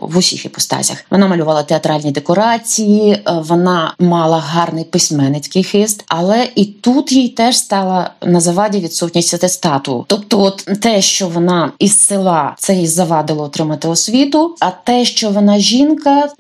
в 0.02 0.18
усіх 0.18 0.46
іпостасях. 0.46 1.06
Вона 1.12 1.28
малювала 1.28 1.64
театральні 1.64 2.12
декорації, 2.12 3.12
е, 3.12 3.22
вона 3.48 3.94
мала 4.00 4.40
гарний 4.40 4.84
письменницький 4.84 5.64
хист, 5.64 6.04
але 6.08 6.48
і 6.56 6.66
тут 6.66 7.12
їй 7.12 7.30
теж 7.30 7.58
стала 7.58 8.12
на 8.22 8.40
заваді 8.40 8.80
відсутність 8.80 9.34
атестату. 9.34 10.06
Тобто, 10.08 10.42
от 10.42 10.66
те, 10.82 11.02
що 11.02 11.28
вона 11.28 11.72
із 11.80 12.00
села 12.00 12.56
це 12.60 12.76
їй 12.76 12.88
завадило 12.88 13.44
отримати 13.44 13.88
освіту, 13.88 14.56
а 14.60 14.72
те, 14.72 15.06
що 15.06 15.30
вона 15.30 15.60
жінка, 15.60 15.79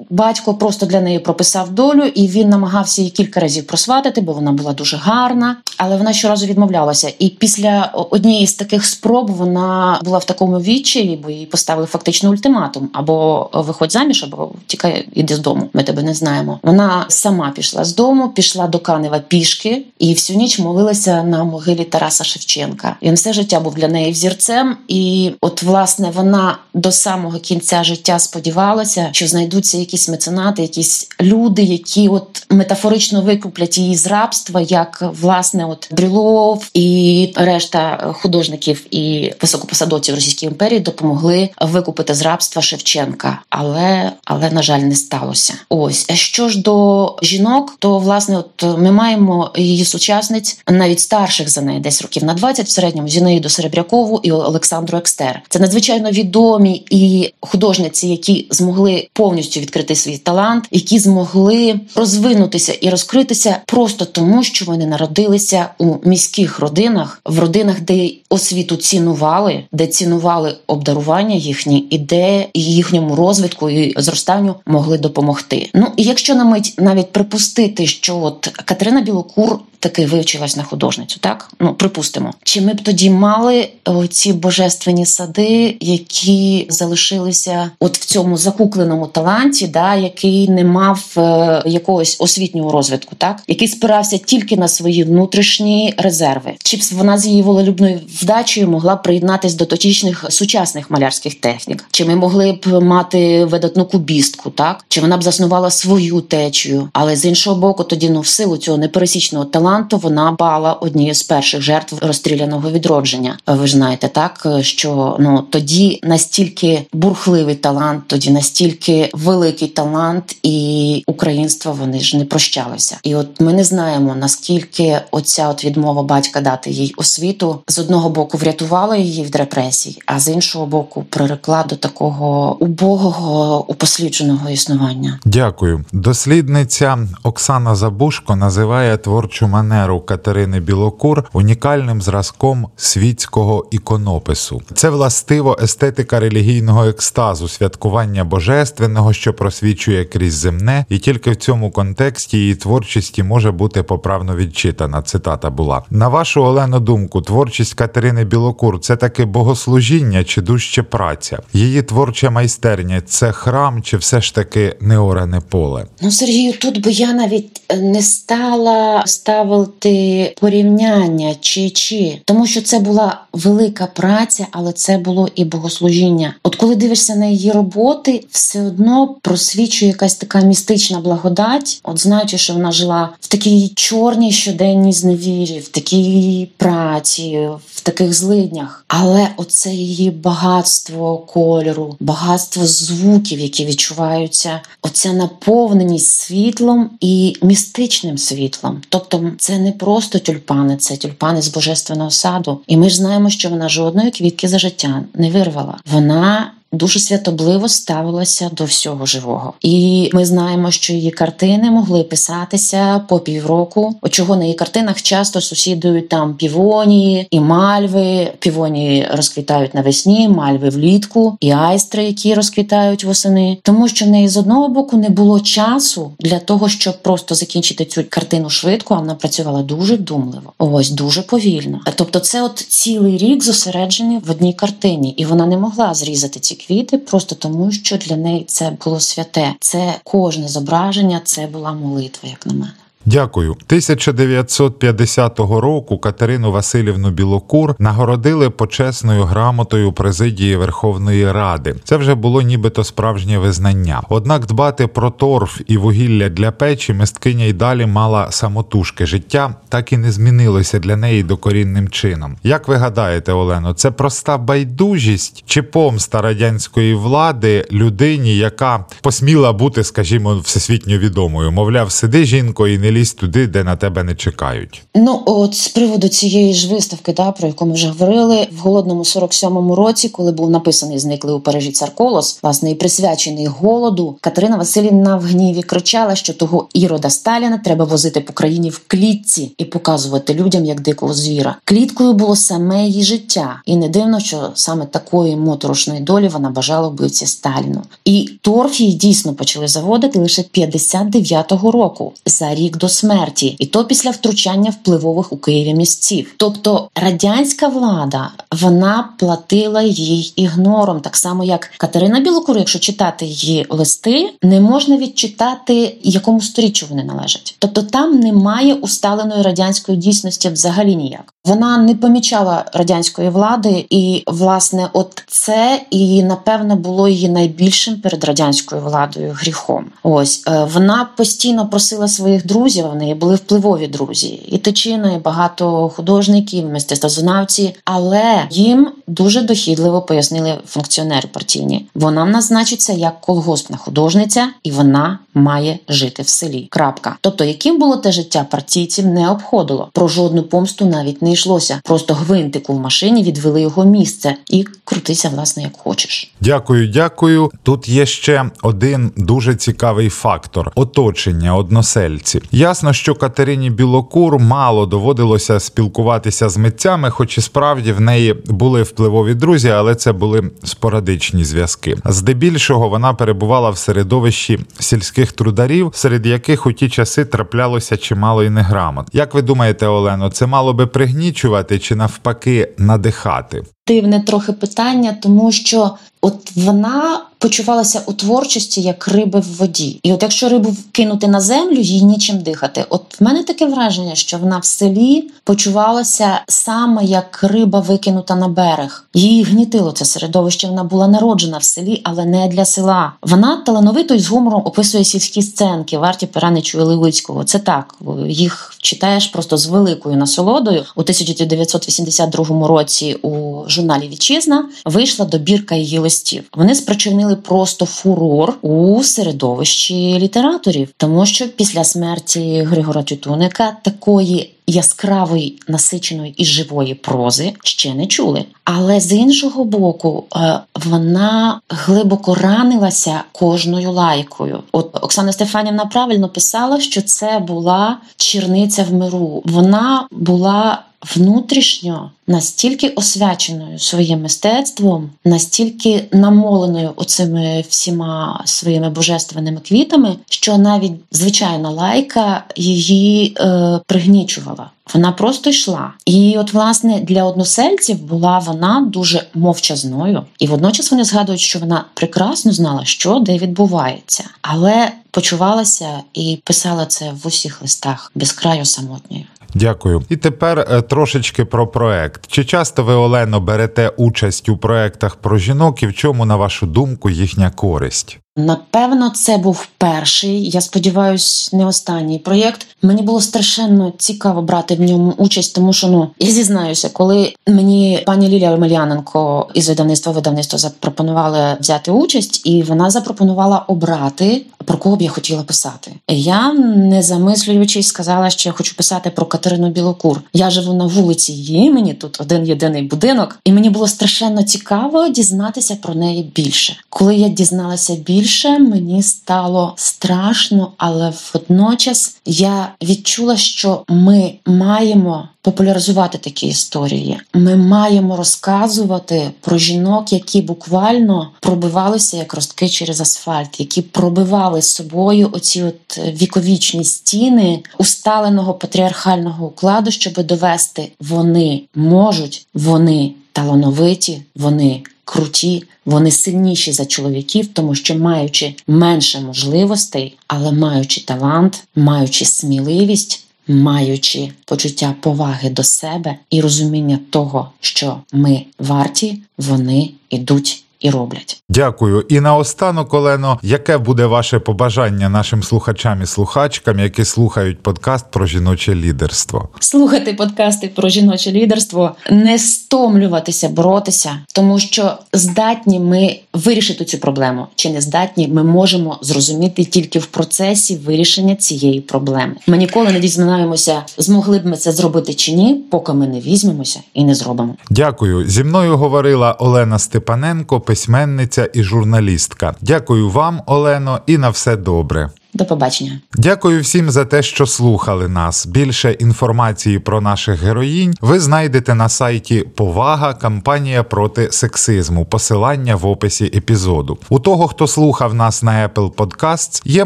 батько 0.09 0.53
просто 0.53 0.85
для 0.85 1.01
неї 1.01 1.19
прописав 1.19 1.69
долю, 1.69 2.03
і 2.03 2.27
він 2.27 2.49
намагався 2.49 3.01
її 3.01 3.11
кілька 3.11 3.39
разів 3.39 3.67
просватити, 3.67 4.21
бо 4.21 4.33
вона 4.33 4.51
була 4.51 4.73
дуже 4.73 4.97
гарна, 4.97 5.57
але 5.77 5.97
вона 5.97 6.13
щоразу 6.13 6.45
відмовлялася. 6.45 7.13
І 7.19 7.29
після 7.29 7.91
однієї 8.09 8.47
з 8.47 8.53
таких 8.53 8.85
спроб 8.85 9.31
вона 9.31 9.99
була 10.03 10.17
в 10.17 10.25
такому 10.25 10.59
відчаї, 10.59 11.19
бо 11.23 11.29
їй 11.29 11.45
поставили 11.45 11.87
фактично 11.87 12.29
ультиматум: 12.29 12.89
або 12.93 13.49
виходь 13.53 13.91
заміж, 13.91 14.23
або 14.23 14.51
тікай 14.67 15.07
іди 15.13 15.35
з 15.35 15.39
дому. 15.39 15.69
Ми 15.73 15.83
тебе 15.83 16.03
не 16.03 16.13
знаємо. 16.13 16.59
Вона 16.63 17.05
сама 17.07 17.51
пішла 17.55 17.85
з 17.85 17.95
дому, 17.95 18.29
пішла 18.29 18.67
до 18.67 18.79
Канева 18.79 19.19
пішки 19.19 19.85
і 19.99 20.13
всю 20.13 20.39
ніч 20.39 20.59
молилася 20.59 21.23
на 21.23 21.43
могилі 21.43 21.83
Тараса 21.83 22.23
Шевченка. 22.23 22.95
Він 23.01 23.13
все 23.13 23.33
життя 23.33 23.59
був 23.59 23.75
для 23.75 23.87
неї 23.87 24.11
взірцем, 24.11 24.77
і 24.87 25.31
от 25.41 25.63
власне 25.63 26.11
вона 26.15 26.57
до 26.73 26.91
самого 26.91 27.39
кінця 27.39 27.83
життя 27.83 28.19
сподівалася, 28.19 29.09
що 29.11 29.27
знайдуться 29.29 29.77
якісь 29.77 30.09
меценати, 30.09 30.61
якісь 30.61 31.07
люди, 31.21 31.63
які 31.63 32.09
от 32.09 32.45
метафорично 32.49 33.21
викуплять 33.21 33.77
її 33.77 33.95
з 33.95 34.07
рабства, 34.07 34.61
як 34.61 35.03
власне, 35.21 35.65
от 35.65 35.87
Брюлов 35.91 36.69
і 36.73 37.33
решта 37.35 38.13
художників 38.19 38.85
і 38.91 39.33
високопосадовців 39.41 40.15
Російської 40.15 40.51
імперії 40.51 40.79
допомогли 40.79 41.49
викупити 41.61 42.13
з 42.13 42.21
рабства 42.21 42.61
Шевченка, 42.61 43.41
але 43.49 44.11
але 44.25 44.49
на 44.51 44.63
жаль 44.63 44.79
не 44.79 44.95
сталося. 44.95 45.53
Ось 45.69 46.05
а 46.09 46.15
що 46.15 46.49
ж 46.49 46.61
до 46.61 47.15
жінок, 47.21 47.75
то 47.79 47.99
власне, 47.99 48.37
от 48.37 48.77
ми 48.77 48.91
маємо 48.91 49.51
її 49.55 49.85
сучасниць 49.85 50.59
навіть 50.67 50.99
старших 50.99 51.49
за 51.49 51.61
неї, 51.61 51.79
десь 51.79 52.01
років 52.01 52.23
на 52.23 52.33
20 52.33 52.65
в 52.65 52.69
середньому 52.69 53.07
Зінаїду 53.07 53.49
Серебрякову 53.49 54.19
і 54.23 54.31
Олександру 54.31 54.97
Екстер. 54.97 55.41
Це 55.49 55.59
надзвичайно 55.59 56.11
відомі 56.11 56.85
і 56.89 57.33
художниці, 57.39 58.07
які 58.07 58.47
змогли 58.51 59.07
повністю 59.19 59.59
відкрити 59.59 59.95
свій 59.95 60.17
талант, 60.17 60.67
які 60.71 60.99
змогли 60.99 61.79
розвинутися 61.95 62.73
і 62.73 62.89
розкритися 62.89 63.57
просто 63.65 64.05
тому, 64.05 64.43
що 64.43 64.65
вони 64.65 64.85
народилися 64.85 65.69
у 65.77 65.95
міських 66.03 66.59
родинах, 66.59 67.21
в 67.25 67.39
родинах, 67.39 67.81
де 67.81 68.09
освіту 68.29 68.75
цінували, 68.75 69.63
де 69.71 69.87
цінували 69.87 70.55
обдарування 70.67 71.35
їхні, 71.35 71.87
і 71.89 71.97
де 71.97 72.47
їхньому 72.53 73.15
розвитку 73.15 73.69
і 73.69 73.93
зростанню 73.97 74.55
могли 74.65 74.97
допомогти. 74.97 75.69
Ну 75.73 75.87
і 75.97 76.03
якщо 76.03 76.35
на 76.35 76.45
мить 76.45 76.73
навіть 76.77 77.11
припустити, 77.11 77.87
що 77.87 78.17
от 78.17 78.47
Катерина 78.65 79.01
Білокур 79.01 79.59
таки 79.79 80.05
вивчилась 80.05 80.55
на 80.55 80.63
художницю, 80.63 81.19
так? 81.19 81.51
Ну 81.59 81.73
припустимо, 81.73 82.33
чи 82.43 82.61
ми 82.61 82.73
б 82.73 82.81
тоді 82.81 83.09
мали 83.09 83.69
ці 84.09 84.33
божественні 84.33 85.05
сади, 85.05 85.77
які 85.79 86.67
залишилися 86.69 87.71
от 87.79 87.97
в 87.97 88.05
цьому 88.05 88.37
закукленому 88.37 89.07
таланті, 89.07 89.67
да 89.67 89.95
який 89.95 90.49
не 90.49 90.63
мав 90.63 91.13
е, 91.17 91.63
якогось 91.65 92.17
освітнього 92.19 92.71
розвитку, 92.71 93.15
так? 93.17 93.43
Який 93.47 93.67
спирався 93.67 94.17
тільки 94.17 94.57
на 94.57 94.67
свої 94.67 95.03
внутрішні 95.03 95.93
резерви, 95.97 96.53
чи 96.63 96.77
б 96.77 96.79
вона 96.91 97.17
з 97.17 97.25
її 97.27 97.41
волелюбною 97.41 97.99
вдачею 98.21 98.67
могла 98.67 98.95
приєднатись 98.95 99.53
до 99.53 99.65
точічних 99.65 100.25
сучасних 100.29 100.91
малярських 100.91 101.35
технік, 101.35 101.85
чи 101.91 102.05
ми 102.05 102.15
могли 102.15 102.51
б 102.51 102.81
мати 102.81 103.45
видатну 103.45 103.85
кубістку, 103.85 104.49
так? 104.49 104.85
Чи 104.87 105.01
вона 105.01 105.17
б 105.17 105.23
заснувала 105.23 105.71
свою 105.71 106.21
течію, 106.21 106.89
але 106.93 107.15
з 107.15 107.25
іншого 107.25 107.55
боку, 107.55 107.83
тоді 107.83 108.09
ну 108.09 108.21
в 108.21 108.27
силу 108.27 108.57
цього 108.57 108.77
непересічного 108.77 109.45
таланту 109.45 109.68
вона 109.91 110.31
бала 110.31 110.73
однією 110.73 111.13
з 111.13 111.23
перших 111.23 111.61
жертв 111.61 111.97
розстріляного 112.01 112.71
відродження. 112.71 113.37
Ви 113.47 113.67
ж 113.67 113.73
знаєте, 113.73 114.07
так 114.07 114.47
що 114.61 115.17
ну 115.19 115.41
тоді 115.49 115.99
настільки 116.03 116.85
бурхливий 116.93 117.55
талант, 117.55 118.03
тоді 118.07 118.31
настільки 118.31 119.09
великий 119.13 119.67
талант 119.67 120.37
і 120.43 121.03
українство 121.07 121.71
вони 121.79 121.99
ж 121.99 122.17
не 122.17 122.25
прощалися. 122.25 122.97
І 123.03 123.15
от 123.15 123.41
ми 123.41 123.53
не 123.53 123.63
знаємо 123.63 124.15
наскільки 124.15 125.01
оця 125.11 125.49
от 125.49 125.65
відмова 125.65 126.03
батька 126.03 126.41
дати 126.41 126.69
їй 126.69 126.93
освіту 126.97 127.59
з 127.67 127.79
одного 127.79 128.09
боку 128.09 128.37
врятувала 128.37 128.97
її 128.97 129.23
від 129.23 129.35
репресій, 129.35 130.01
а 130.05 130.19
з 130.19 130.27
іншого 130.27 130.65
боку 130.65 131.05
прирекла 131.09 131.63
до 131.63 131.75
такого 131.75 132.57
убогого 132.59 133.65
упослідженого 133.67 134.49
існування. 134.49 135.19
Дякую, 135.25 135.85
дослідниця 135.91 136.97
Оксана 137.23 137.75
Забушко 137.75 138.35
називає 138.35 138.97
творчу 138.97 139.47
манеру 139.59 140.01
Катерини 140.01 140.59
Білокур 140.59 141.23
унікальним 141.33 142.01
зразком 142.01 142.67
світського 142.75 143.65
іконопису. 143.71 144.61
Це 144.73 144.89
властиво 144.89 145.57
естетика 145.61 146.19
релігійного 146.19 146.85
екстазу, 146.85 147.47
святкування 147.47 148.23
божественного, 148.23 149.13
що 149.13 149.33
просвічує 149.33 150.05
крізь 150.05 150.33
земне, 150.33 150.85
і 150.89 150.97
тільки 150.97 151.31
в 151.31 151.35
цьому 151.35 151.71
контексті 151.71 152.37
її 152.37 152.55
творчості 152.55 153.23
може 153.23 153.51
бути 153.51 153.83
поправно 153.83 154.35
відчитана. 154.35 155.01
Цитата 155.01 155.49
була 155.49 155.81
на 155.89 156.07
вашу 156.07 156.43
Олену 156.43 156.79
думку. 156.79 157.21
Творчість 157.21 157.73
Катерини 157.73 158.25
Білокур 158.25 158.79
це 158.79 158.95
таке 158.95 159.25
богослужіння 159.25 160.23
чи 160.23 160.41
дужче 160.41 160.83
праця? 160.83 161.39
Її 161.53 161.81
творча 161.81 162.29
майстерня 162.29 163.01
це 163.01 163.31
храм, 163.31 163.83
чи 163.83 163.97
все 163.97 164.21
ж 164.21 164.35
таки 164.35 164.75
неоране 164.81 165.41
поле? 165.49 165.85
Ну 166.01 166.11
Сергію, 166.11 166.53
тут 166.53 166.83
би 166.83 166.91
я 166.91 167.13
навіть 167.13 167.61
не 167.77 168.01
стала 168.01 169.03
ставити 169.49 170.35
порівняння 170.39 171.35
чи 171.41 171.69
чи 171.69 172.21
тому, 172.25 172.47
що 172.47 172.61
це 172.61 172.79
була 172.79 173.21
велика 173.33 173.85
праця, 173.85 174.47
але 174.51 174.71
це 174.71 174.97
було 174.97 175.29
і 175.35 175.45
богослужіння. 175.45 176.35
От 176.43 176.55
коли 176.55 176.75
дивишся 176.75 177.15
на 177.15 177.25
її 177.25 177.51
роботи, 177.51 178.23
все 178.31 178.61
одно 178.61 179.15
просвічує 179.21 179.91
якась 179.91 180.15
така 180.15 180.41
містична 180.41 180.99
благодать, 180.99 181.79
от 181.83 181.99
знаючи, 181.99 182.37
що 182.37 182.53
вона 182.53 182.71
жила 182.71 183.09
в 183.21 183.27
такій 183.27 183.71
чорній 183.75 184.31
щоденній 184.31 184.93
зневірі, 184.93 185.59
в 185.59 185.67
такій 185.67 186.49
праці, 186.57 187.49
в 187.73 187.81
таких 187.81 188.13
злиднях. 188.13 188.85
Але 188.87 189.27
оце 189.37 189.69
її 189.69 190.11
багатство 190.11 191.17
кольору, 191.17 191.95
багатство 191.99 192.65
звуків, 192.65 193.39
які 193.39 193.65
відчуваються, 193.65 194.61
оця 194.81 195.13
наповненість 195.13 196.11
світлом 196.11 196.89
і 197.01 197.35
містичним 197.41 198.17
світлом. 198.17 198.81
Тобто, 198.89 199.31
це 199.39 199.59
не 199.59 199.71
просто 199.71 200.19
тюльпани, 200.19 200.77
це 200.77 200.97
тюльпани 200.97 201.41
з 201.41 201.47
божественного 201.47 202.11
саду. 202.11 202.61
І 202.67 202.77
ми 202.77 202.89
ж 202.89 202.95
знаємо, 202.95 203.29
що 203.29 203.49
вона 203.49 203.69
жодної 203.69 204.11
квітки 204.11 204.47
за 204.47 204.59
життя 204.59 205.03
не 205.13 205.31
вирвала. 205.31 205.77
Вона 205.91 206.51
дуже 206.71 206.99
святобливо 206.99 207.69
ставилася 207.69 208.49
до 208.53 208.63
всього 208.63 209.05
живого. 209.05 209.53
І 209.61 210.09
ми 210.13 210.25
знаємо, 210.25 210.71
що 210.71 210.93
її 210.93 211.11
картини 211.11 211.71
могли 211.71 212.03
писатися 212.03 212.99
по 212.99 213.19
півроку. 213.19 213.95
Чого 214.09 214.35
на 214.35 214.43
її 214.43 214.55
картинах 214.55 215.01
часто 215.01 215.41
сусідують 215.41 216.09
там 216.09 216.33
півонії 216.35 217.27
і 217.31 217.39
мальви. 217.39 218.31
Півонії 218.39 219.07
розквітають 219.11 219.73
навесні, 219.73 220.29
мальви 220.29 220.69
влітку, 220.69 221.37
і 221.39 221.51
айстри, 221.51 222.03
які 222.03 222.33
розквітають 222.33 223.03
восени, 223.03 223.57
тому 223.63 223.87
що 223.87 224.05
в 224.05 224.09
неї 224.09 224.27
з 224.27 224.37
одного 224.37 224.69
боку 224.69 224.97
не 224.97 225.09
було 225.09 225.39
часу 225.39 226.11
для 226.19 226.39
того, 226.39 226.69
щоб 226.69 227.01
просто 227.01 227.35
закінчити 227.35 227.85
цю 227.85 228.03
картину 228.09 228.49
швидко. 228.49 228.93
а 228.93 228.97
Вона 228.97 229.15
працювала 229.15 229.61
дуже 229.61 229.95
вдумливо, 229.95 230.53
ось 230.57 230.89
дуже 230.89 231.21
повільно. 231.21 231.79
Тобто, 231.95 232.19
це 232.19 232.43
от 232.43 232.57
цілий 232.57 233.17
рік 233.17 233.43
зосереджений 233.43 234.17
в 234.25 234.31
одній 234.31 234.53
картині, 234.53 235.09
і 235.11 235.25
вона 235.25 235.45
не 235.45 235.57
могла 235.57 235.93
зрізати 235.93 236.39
ці 236.39 236.55
квіти, 236.67 236.97
просто 236.97 237.35
тому, 237.35 237.71
що 237.71 237.97
для 237.97 238.15
неї 238.15 238.43
це 238.43 238.77
було 238.85 238.99
святе. 238.99 239.53
Це 239.59 239.95
кожне 240.03 240.47
зображення, 240.47 241.21
це 241.23 241.47
була 241.47 241.73
молитва, 241.73 242.29
як 242.29 242.45
на 242.45 242.53
мене. 242.53 242.73
Дякую. 243.05 243.51
1950 243.51 245.39
року 245.39 245.97
Катерину 245.97 246.51
Васильівну 246.51 247.09
Білокур 247.11 247.75
нагородили 247.79 248.49
почесною 248.49 249.23
грамотою 249.23 249.91
президії 249.91 250.55
Верховної 250.55 251.31
Ради. 251.31 251.75
Це 251.83 251.97
вже 251.97 252.15
було 252.15 252.41
нібито 252.41 252.83
справжнє 252.83 253.37
визнання. 253.37 254.01
Однак 254.09 254.45
дбати 254.45 254.87
про 254.87 255.09
торф 255.09 255.61
і 255.67 255.77
вугілля 255.77 256.29
для 256.29 256.51
печі 256.51 256.93
мисткиня 256.93 257.45
й 257.45 257.53
далі 257.53 257.85
мала 257.85 258.31
самотужки. 258.31 259.05
Життя 259.05 259.55
так 259.69 259.93
і 259.93 259.97
не 259.97 260.11
змінилося 260.11 260.79
для 260.79 260.95
неї 260.95 261.23
докорінним 261.23 261.89
чином. 261.89 262.35
Як 262.43 262.67
ви 262.67 262.75
гадаєте, 262.75 263.31
Олено, 263.31 263.73
це 263.73 263.91
проста 263.91 264.37
байдужість 264.37 265.43
чи 265.45 265.61
помста 265.61 266.21
радянської 266.21 266.93
влади 266.93 267.65
людині, 267.71 268.37
яка 268.37 268.85
посміла 269.01 269.53
бути, 269.53 269.83
скажімо, 269.83 270.37
всесвітньо 270.37 270.97
відомою? 270.97 271.51
Мовляв, 271.51 271.91
сиди 271.91 272.25
жінко 272.25 272.67
і 272.67 272.77
не 272.77 272.88
лізь 272.91 273.13
туди, 273.13 273.47
де 273.47 273.63
на 273.63 273.75
тебе 273.75 274.03
не 274.03 274.15
чекають. 274.15 274.83
Ну 274.95 275.21
от 275.25 275.55
з 275.55 275.67
приводу 275.67 276.07
цієї 276.07 276.53
ж 276.53 276.73
виставки, 276.73 277.13
да, 277.13 277.31
про 277.31 277.47
яку 277.47 277.65
ми 277.65 277.73
вже 277.73 277.87
говорили, 277.87 278.47
в 278.51 278.59
голодному 278.59 279.03
47-му 279.03 279.75
році, 279.75 280.09
коли 280.09 280.31
був 280.31 280.49
написаний 280.49 280.99
зниклий 280.99 281.35
у 281.35 281.39
Парижі 281.39 281.71
цар 281.71 281.95
Колос, 281.95 282.39
власне 282.43 282.71
і 282.71 282.75
присвячений 282.75 283.45
голоду, 283.45 284.17
Катерина 284.21 284.57
Васильівна 284.57 285.17
в 285.17 285.21
гніві 285.21 285.61
кричала, 285.61 286.15
що 286.15 286.33
того 286.33 286.67
ірода 286.73 287.09
Сталіна 287.09 287.57
треба 287.57 287.85
возити 287.85 288.19
по 288.19 288.33
країні 288.33 288.69
в 288.69 288.81
клітці 288.87 289.53
і 289.57 289.65
показувати 289.65 290.33
людям 290.33 290.65
як 290.65 290.81
дикого 290.81 291.13
звіра. 291.13 291.55
Кліткою 291.63 292.13
було 292.13 292.35
саме 292.35 292.85
її 292.85 293.03
життя, 293.03 293.61
і 293.65 293.75
не 293.75 293.89
дивно, 293.89 294.19
що 294.19 294.51
саме 294.53 294.85
такої 294.85 295.35
моторошної 295.35 295.99
долі 295.99 296.27
вона 296.27 296.49
бажала 296.49 296.87
вбивці 296.87 297.25
Сталіну. 297.25 297.81
І 298.05 298.29
торф 298.41 298.79
її 298.79 298.93
дійсно 298.93 299.33
почали 299.33 299.67
заводити 299.67 300.19
лише 300.19 300.41
59-го 300.41 301.71
року 301.71 302.13
за 302.25 302.55
рік 302.55 302.77
до 302.79 302.89
смерті, 302.89 303.55
і 303.59 303.65
то 303.65 303.85
після 303.85 304.09
втручання 304.09 304.69
впливових 304.69 305.33
у 305.33 305.37
Києві 305.37 305.73
місців. 305.73 306.33
Тобто 306.37 306.89
радянська 306.95 307.67
влада 307.67 308.31
вона 308.51 309.09
платила 309.17 309.81
їй 309.81 310.33
ігнором, 310.35 310.99
так 310.99 311.17
само 311.17 311.43
як 311.43 311.71
Катерина 311.77 312.19
Білокур, 312.19 312.57
якщо 312.57 312.79
читати 312.79 313.25
її 313.25 313.65
листи, 313.69 314.33
не 314.41 314.59
можна 314.59 314.97
відчитати 314.97 315.97
якому 316.03 316.41
сторіччю 316.41 316.85
вони 316.89 317.03
належать. 317.03 317.55
Тобто 317.59 317.81
там 317.81 318.19
немає 318.19 318.73
усталеної 318.73 319.41
радянської 319.41 319.97
дійсності 319.97 320.49
взагалі 320.49 320.95
ніяк. 320.95 321.33
Вона 321.45 321.77
не 321.77 321.95
помічала 321.95 322.65
радянської 322.73 323.29
влади, 323.29 323.85
і 323.89 324.23
власне, 324.27 324.89
от 324.93 325.23
це 325.27 325.81
і 325.89 326.23
напевно 326.23 326.75
було 326.75 327.07
її 327.07 327.29
найбільшим 327.29 327.95
перед 327.95 328.23
радянською 328.23 328.81
владою 328.81 329.37
гріхом. 329.39 329.85
Ось 330.03 330.43
е, 330.47 330.67
вона 330.73 331.09
постійно 331.17 331.67
просила 331.67 332.07
своїх 332.07 332.45
друзів. 332.45 332.68
В 332.69 332.95
неї 332.95 333.13
були 333.13 333.35
впливові 333.35 333.87
друзі, 333.87 334.27
і 334.47 334.57
Тичина, 334.57 335.13
і 335.13 335.19
багато 335.19 335.89
художників, 335.89 336.69
мистецтвознавці, 336.69 337.75
але 337.85 338.47
їм 338.49 338.87
дуже 339.07 339.41
дохідливо 339.41 340.01
пояснили 340.01 340.57
функціонери 340.65 341.29
партійні. 341.33 341.85
Вона 341.95 342.23
в 342.23 342.29
нас 342.29 342.47
значиться 342.47 342.93
як 342.93 343.21
колгоспна 343.21 343.77
художниця, 343.77 344.49
і 344.63 344.71
вона 344.71 345.19
має 345.33 345.79
жити 345.89 346.23
в 346.23 346.27
селі. 346.27 346.67
Крапка. 346.69 347.17
Тобто, 347.21 347.43
яким 347.43 347.79
було 347.79 347.97
те 347.97 348.11
життя 348.11 348.45
партійців, 348.51 349.05
не 349.05 349.31
обходило. 349.31 349.89
Про 349.93 350.07
жодну 350.07 350.43
помсту 350.43 350.85
навіть 350.85 351.21
не 351.21 351.31
йшлося. 351.31 351.81
Просто 351.83 352.13
гвинтику 352.13 352.73
в 352.73 352.79
машині 352.79 353.23
відвели 353.23 353.61
його 353.61 353.85
місце 353.85 354.35
і 354.49 354.65
крутися, 354.83 355.29
власне, 355.29 355.63
як 355.63 355.77
хочеш. 355.77 356.31
Дякую, 356.41 356.87
дякую. 356.87 357.51
Тут 357.63 357.89
є 357.89 358.05
ще 358.05 358.51
один 358.61 359.11
дуже 359.17 359.55
цікавий 359.55 360.09
фактор 360.09 360.71
оточення 360.75 361.55
односельці. 361.55 362.41
Ясно, 362.59 362.93
що 362.93 363.15
Катерині 363.15 363.69
Білокур 363.69 364.39
мало 364.39 364.85
доводилося 364.85 365.59
спілкуватися 365.59 366.49
з 366.49 366.57
митцями, 366.57 367.09
хоч 367.09 367.37
і 367.37 367.41
справді 367.41 367.91
в 367.91 368.01
неї 368.01 368.33
були 368.45 368.83
впливові 368.83 369.33
друзі, 369.33 369.69
але 369.69 369.95
це 369.95 370.11
були 370.11 370.51
спорадичні 370.63 371.43
зв'язки. 371.43 371.97
Здебільшого 372.05 372.89
вона 372.89 373.13
перебувала 373.13 373.69
в 373.69 373.77
середовищі 373.77 374.59
сільських 374.79 375.31
трударів, 375.31 375.91
серед 375.93 376.25
яких 376.25 376.65
у 376.65 376.71
ті 376.71 376.89
часи 376.89 377.25
траплялося 377.25 377.97
чимало 377.97 378.43
і 378.43 378.49
неграмот. 378.49 379.07
Як 379.13 379.33
ви 379.33 379.41
думаєте, 379.41 379.87
Олено, 379.87 380.29
це 380.29 380.47
мало 380.47 380.73
би 380.73 380.87
пригнічувати 380.87 381.79
чи 381.79 381.95
навпаки 381.95 382.71
надихати? 382.77 383.63
Дивне 383.87 384.19
трохи 384.19 384.53
питання, 384.53 385.17
тому 385.21 385.51
що 385.51 385.91
от 386.21 386.55
вона 386.55 387.19
почувалася 387.39 388.01
у 388.05 388.13
творчості 388.13 388.81
як 388.81 389.07
риби 389.07 389.39
в 389.39 389.57
воді. 389.57 389.99
І 390.03 390.13
от 390.13 390.23
якщо 390.23 390.49
рибу 390.49 390.75
кинути 390.91 391.27
на 391.27 391.41
землю, 391.41 391.79
їй 391.79 392.03
нічим 392.03 392.39
дихати. 392.39 392.85
От 392.89 393.19
в 393.19 393.23
мене 393.23 393.43
таке 393.43 393.65
враження, 393.65 394.15
що 394.15 394.37
вона 394.37 394.57
в 394.57 394.65
селі 394.65 395.31
почувалася 395.43 396.41
саме 396.47 397.05
як 397.05 397.43
риба 397.43 397.79
викинута 397.79 398.35
на 398.35 398.47
берег. 398.47 399.05
Її 399.13 399.43
гнітило 399.43 399.91
це 399.91 400.05
середовище. 400.05 400.67
Вона 400.67 400.83
була 400.83 401.07
народжена 401.07 401.57
в 401.57 401.63
селі, 401.63 402.01
але 402.03 402.25
не 402.25 402.47
для 402.47 402.65
села. 402.65 403.13
Вона 403.21 403.57
талановито 403.65 404.13
і 404.15 404.19
з 404.19 404.27
гумором 404.27 404.61
описує 404.65 405.03
сільські 405.03 405.41
сценки, 405.41 405.97
варті 405.97 406.25
Пираничу 406.25 406.85
Левицького. 406.85 407.43
Це 407.43 407.59
так, 407.59 407.95
їх 408.27 408.73
читаєш 408.81 409.27
просто 409.27 409.57
з 409.57 409.65
великою 409.65 410.17
насолодою. 410.17 410.85
У 410.95 411.01
1982 411.01 412.67
році 412.67 413.13
у 413.21 413.63
журналі 413.67 414.07
Вітчизна 414.07 414.69
вийшла 414.85 415.25
добірка 415.25 415.75
її 415.75 415.99
листів. 415.99 416.43
Вони 416.55 416.75
спричинили 416.75 417.28
просто 417.35 417.85
фурор 417.85 418.57
у 418.61 419.03
середовищі 419.03 420.19
літераторів, 420.19 420.89
тому 420.97 421.25
що 421.25 421.49
після 421.49 421.83
смерті 421.83 422.61
Григора 422.61 423.03
Тютуника 423.03 423.77
такої. 423.83 424.55
Яскравої 424.71 425.61
насиченої 425.67 426.33
і 426.37 426.45
живої 426.45 426.93
прози 426.93 427.53
ще 427.63 427.93
не 427.93 428.07
чули. 428.07 428.45
Але 428.63 428.99
з 428.99 429.13
іншого 429.13 429.63
боку, 429.63 430.23
е, 430.35 430.59
вона 430.75 431.61
глибоко 431.69 432.35
ранилася 432.35 433.21
кожною 433.31 433.91
лайкою. 433.91 434.63
От 434.71 434.97
Оксана 435.01 435.31
Стефанівна 435.31 435.85
правильно 435.85 436.29
писала, 436.29 436.79
що 436.79 437.01
це 437.01 437.39
була 437.39 437.97
черниця 438.17 438.83
в 438.83 438.93
миру. 438.93 439.41
Вона 439.45 440.07
була 440.11 440.81
внутрішньо 441.15 442.11
настільки 442.27 442.89
освяченою 442.89 443.79
своїм 443.79 444.21
мистецтвом, 444.21 445.09
настільки 445.25 446.05
намоленою 446.11 446.93
оцими 446.95 447.65
всіма 447.69 448.41
своїми 448.45 448.89
божественними 448.89 449.59
квітами, 449.67 450.15
що 450.29 450.57
навіть 450.57 450.93
звичайна 451.11 451.69
лайка 451.69 452.43
її 452.55 453.37
е, 453.39 453.79
пригнічувала. 453.85 454.69
Вона 454.93 455.11
просто 455.11 455.49
йшла. 455.49 455.93
І, 456.05 456.35
от, 456.37 456.53
власне, 456.53 456.99
для 456.99 457.23
односельців 457.23 458.03
була 458.03 458.39
вона 458.39 458.87
дуже 458.91 459.27
мовчазною, 459.33 460.25
і 460.39 460.47
водночас 460.47 460.91
вони 460.91 461.03
згадують, 461.03 461.41
що 461.41 461.59
вона 461.59 461.85
прекрасно 461.93 462.51
знала, 462.51 462.85
що 462.85 463.19
де 463.19 463.37
відбувається, 463.37 464.23
але 464.41 464.91
почувалася 465.11 465.89
і 466.13 466.39
писала 466.43 466.85
це 466.85 467.11
в 467.23 467.27
усіх 467.27 467.61
листах 467.61 468.11
без 468.15 468.31
краю 468.31 468.65
самотньою. 468.65 469.23
Дякую. 469.53 470.03
І 470.09 470.17
тепер 470.17 470.59
е, 470.59 470.81
трошечки 470.81 471.45
про 471.45 471.67
проект. 471.67 472.27
Чи 472.27 472.45
часто 472.45 472.83
ви, 472.83 472.93
Олено, 472.93 473.39
берете 473.39 473.89
участь 473.97 474.49
у 474.49 474.57
проектах 474.57 475.15
про 475.15 475.37
жінок 475.37 475.83
і 475.83 475.87
в 475.87 475.93
чому, 475.93 476.25
на 476.25 476.35
вашу 476.35 476.67
думку, 476.67 477.09
їхня 477.09 477.49
користь? 477.49 478.19
Напевно, 478.45 479.09
це 479.09 479.37
був 479.37 479.67
перший. 479.77 480.49
Я 480.49 480.61
сподіваюся, 480.61 481.57
не 481.57 481.65
останній 481.65 482.19
проєкт. 482.19 482.67
Мені 482.81 483.01
було 483.01 483.21
страшенно 483.21 483.93
цікаво 483.97 484.41
брати 484.41 484.75
в 484.75 484.81
ньому 484.81 485.13
участь, 485.17 485.55
тому 485.55 485.73
що 485.73 485.87
ну 485.87 486.09
я 486.19 486.31
зізнаюся, 486.31 486.89
коли 486.89 487.33
мені 487.47 488.03
пані 488.05 488.27
Лілія 488.27 488.53
Омельяненко 488.53 489.47
із 489.53 489.69
видавництва 489.69 490.11
видавництва 490.11 490.59
запропонували 490.59 491.57
взяти 491.59 491.91
участь, 491.91 492.41
і 492.45 492.63
вона 492.63 492.89
запропонувала 492.89 493.59
обрати 493.67 494.45
про 494.65 494.77
кого 494.77 494.95
б 494.95 495.01
я 495.01 495.09
хотіла 495.09 495.43
писати. 495.43 495.91
Я 496.07 496.53
не 496.53 497.01
замислюючись, 497.01 497.87
сказала, 497.87 498.29
що 498.29 498.49
я 498.49 498.53
хочу 498.53 498.75
писати 498.75 499.09
про 499.09 499.25
Катерину 499.25 499.69
Білокур. 499.69 500.21
Я 500.33 500.49
живу 500.49 500.73
на 500.73 500.85
вулиці 500.85 501.33
її 501.33 501.67
імені, 501.67 501.93
тут 501.93 502.21
один 502.21 502.47
єдиний 502.47 502.83
будинок, 502.83 503.39
і 503.45 503.51
мені 503.51 503.69
було 503.69 503.87
страшенно 503.87 504.43
цікаво 504.43 505.07
дізнатися 505.07 505.75
про 505.75 505.93
неї 505.93 506.31
більше. 506.35 506.77
Коли 506.89 507.15
я 507.15 507.29
дізналася 507.29 507.95
більше, 507.95 508.28
мені 508.59 509.03
стало 509.03 509.73
страшно, 509.77 510.71
але 510.77 511.13
водночас 511.33 512.17
я 512.25 512.71
відчула, 512.83 513.37
що 513.37 513.83
ми 513.87 514.33
маємо 514.45 515.29
популяризувати 515.49 516.17
такі 516.17 516.47
історії. 516.47 517.19
Ми 517.33 517.55
маємо 517.55 518.15
розказувати 518.15 519.31
про 519.41 519.57
жінок, 519.57 520.13
які 520.13 520.41
буквально 520.41 521.31
пробивалися 521.39 522.17
як 522.17 522.33
ростки 522.33 522.69
через 522.69 523.01
асфальт, 523.01 523.59
які 523.59 523.81
пробивали 523.81 524.61
собою 524.61 525.29
оці 525.31 525.63
от 525.63 525.97
віковічні 526.21 526.83
стіни 526.83 527.59
усталеного 527.77 528.53
патріархального 528.53 529.45
укладу, 529.45 529.91
щоб 529.91 530.13
довести 530.13 530.91
вони 530.99 531.61
можуть, 531.75 532.47
вони 532.53 533.11
талановиті, 533.31 534.21
вони 534.35 534.83
круті, 535.05 535.63
вони 535.85 536.11
сильніші 536.11 536.71
за 536.71 536.85
чоловіків, 536.85 537.47
тому 537.53 537.75
що 537.75 537.95
маючи 537.95 538.55
менше 538.67 539.19
можливостей, 539.19 540.17
але 540.27 540.51
маючи 540.51 541.05
талант, 541.05 541.63
маючи 541.75 542.25
сміливість. 542.25 543.25
Маючи 543.51 544.31
почуття 544.45 544.95
поваги 545.01 545.49
до 545.49 545.63
себе 545.63 546.15
і 546.29 546.41
розуміння 546.41 546.99
того, 547.09 547.51
що 547.59 548.01
ми 548.13 548.45
варті, 548.59 549.21
вони 549.37 549.91
ідуть 550.09 550.63
і 550.79 550.89
роблять. 550.89 551.43
Дякую. 551.49 552.05
І 552.09 552.19
наостанок, 552.19 552.93
Олено, 552.93 553.39
яке 553.43 553.77
буде 553.77 554.05
ваше 554.05 554.39
побажання 554.39 555.09
нашим 555.09 555.43
слухачам 555.43 556.01
і 556.01 556.05
слухачкам, 556.05 556.79
які 556.79 557.05
слухають 557.05 557.63
подкаст 557.63 558.05
про 558.11 558.25
жіноче 558.25 558.75
лідерство? 558.75 559.49
Слухати 559.59 560.13
подкасти 560.13 560.67
про 560.75 560.89
жіноче 560.89 561.31
лідерство, 561.31 561.95
не 562.11 562.39
стомлюватися, 562.39 563.49
боротися, 563.49 564.19
тому 564.33 564.59
що 564.59 564.97
здатні 565.13 565.79
ми 565.79 566.19
вирішити 566.33 566.85
цю 566.85 566.97
проблему, 566.97 567.47
чи 567.55 567.69
не 567.69 567.81
здатні, 567.81 568.27
ми 568.27 568.43
можемо 568.43 568.99
зрозуміти 569.01 569.63
тільки 569.65 569.99
в 569.99 570.05
процесі 570.05 570.75
вирішення 570.75 571.35
цієї 571.35 571.81
проблеми. 571.81 572.35
Ми 572.47 572.57
ніколи 572.57 572.91
не 572.91 572.99
дізнаємося, 572.99 573.83
змогли 573.97 574.39
б 574.39 574.45
ми 574.45 574.57
це 574.57 574.71
зробити 574.71 575.13
чи 575.13 575.31
ні, 575.31 575.63
поки 575.71 575.93
ми 575.93 576.07
не 576.07 576.19
візьмемося 576.19 576.79
і 576.93 577.03
не 577.03 577.15
зробимо. 577.15 577.55
Дякую. 577.69 578.29
Зі 578.29 578.43
мною 578.43 578.77
говорила 578.77 579.31
Олена 579.31 579.79
Степаненко, 579.79 580.59
письменниця 580.69 581.49
і 581.53 581.63
журналістка. 581.63 582.55
Дякую 582.61 583.09
вам, 583.09 583.41
Олено, 583.45 584.01
і 584.07 584.17
на 584.17 584.29
все 584.29 584.55
добре. 584.55 585.09
До 585.33 585.45
побачення. 585.45 585.99
Дякую 586.13 586.61
всім 586.61 586.91
за 586.91 587.05
те, 587.05 587.23
що 587.23 587.45
слухали 587.45 588.07
нас. 588.07 588.45
Більше 588.45 588.91
інформації 588.91 589.79
про 589.79 590.01
наших 590.01 590.43
героїнь 590.43 590.95
ви 591.01 591.19
знайдете 591.19 591.75
на 591.75 591.89
сайті 591.89 592.45
Повага 592.55 593.13
кампанія 593.13 593.83
проти 593.83 594.31
сексизму. 594.31 595.05
Посилання 595.05 595.75
в 595.75 595.85
описі 595.85 596.25
епізоду. 596.25 596.97
У 597.09 597.19
того, 597.19 597.47
хто 597.47 597.67
слухав 597.67 598.13
нас 598.13 598.43
на 598.43 598.67
Apple 598.67 598.91
Podcasts, 598.91 599.61
є 599.65 599.85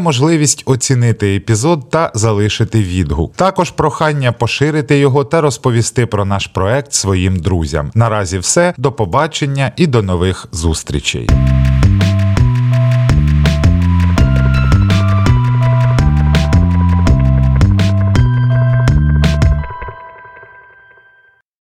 можливість 0.00 0.62
оцінити 0.66 1.36
епізод 1.36 1.90
та 1.90 2.12
залишити 2.14 2.82
відгук. 2.82 3.34
Також 3.36 3.70
прохання 3.70 4.32
поширити 4.32 4.98
його 4.98 5.24
та 5.24 5.40
розповісти 5.40 6.06
про 6.06 6.24
наш 6.24 6.46
проект 6.46 6.92
своїм 6.92 7.36
друзям. 7.36 7.90
Наразі 7.94 8.38
все. 8.38 8.74
До 8.76 8.92
побачення 8.92 9.72
і 9.76 9.86
до 9.86 10.02
нових 10.02 10.48
зустрічей. 10.52 11.28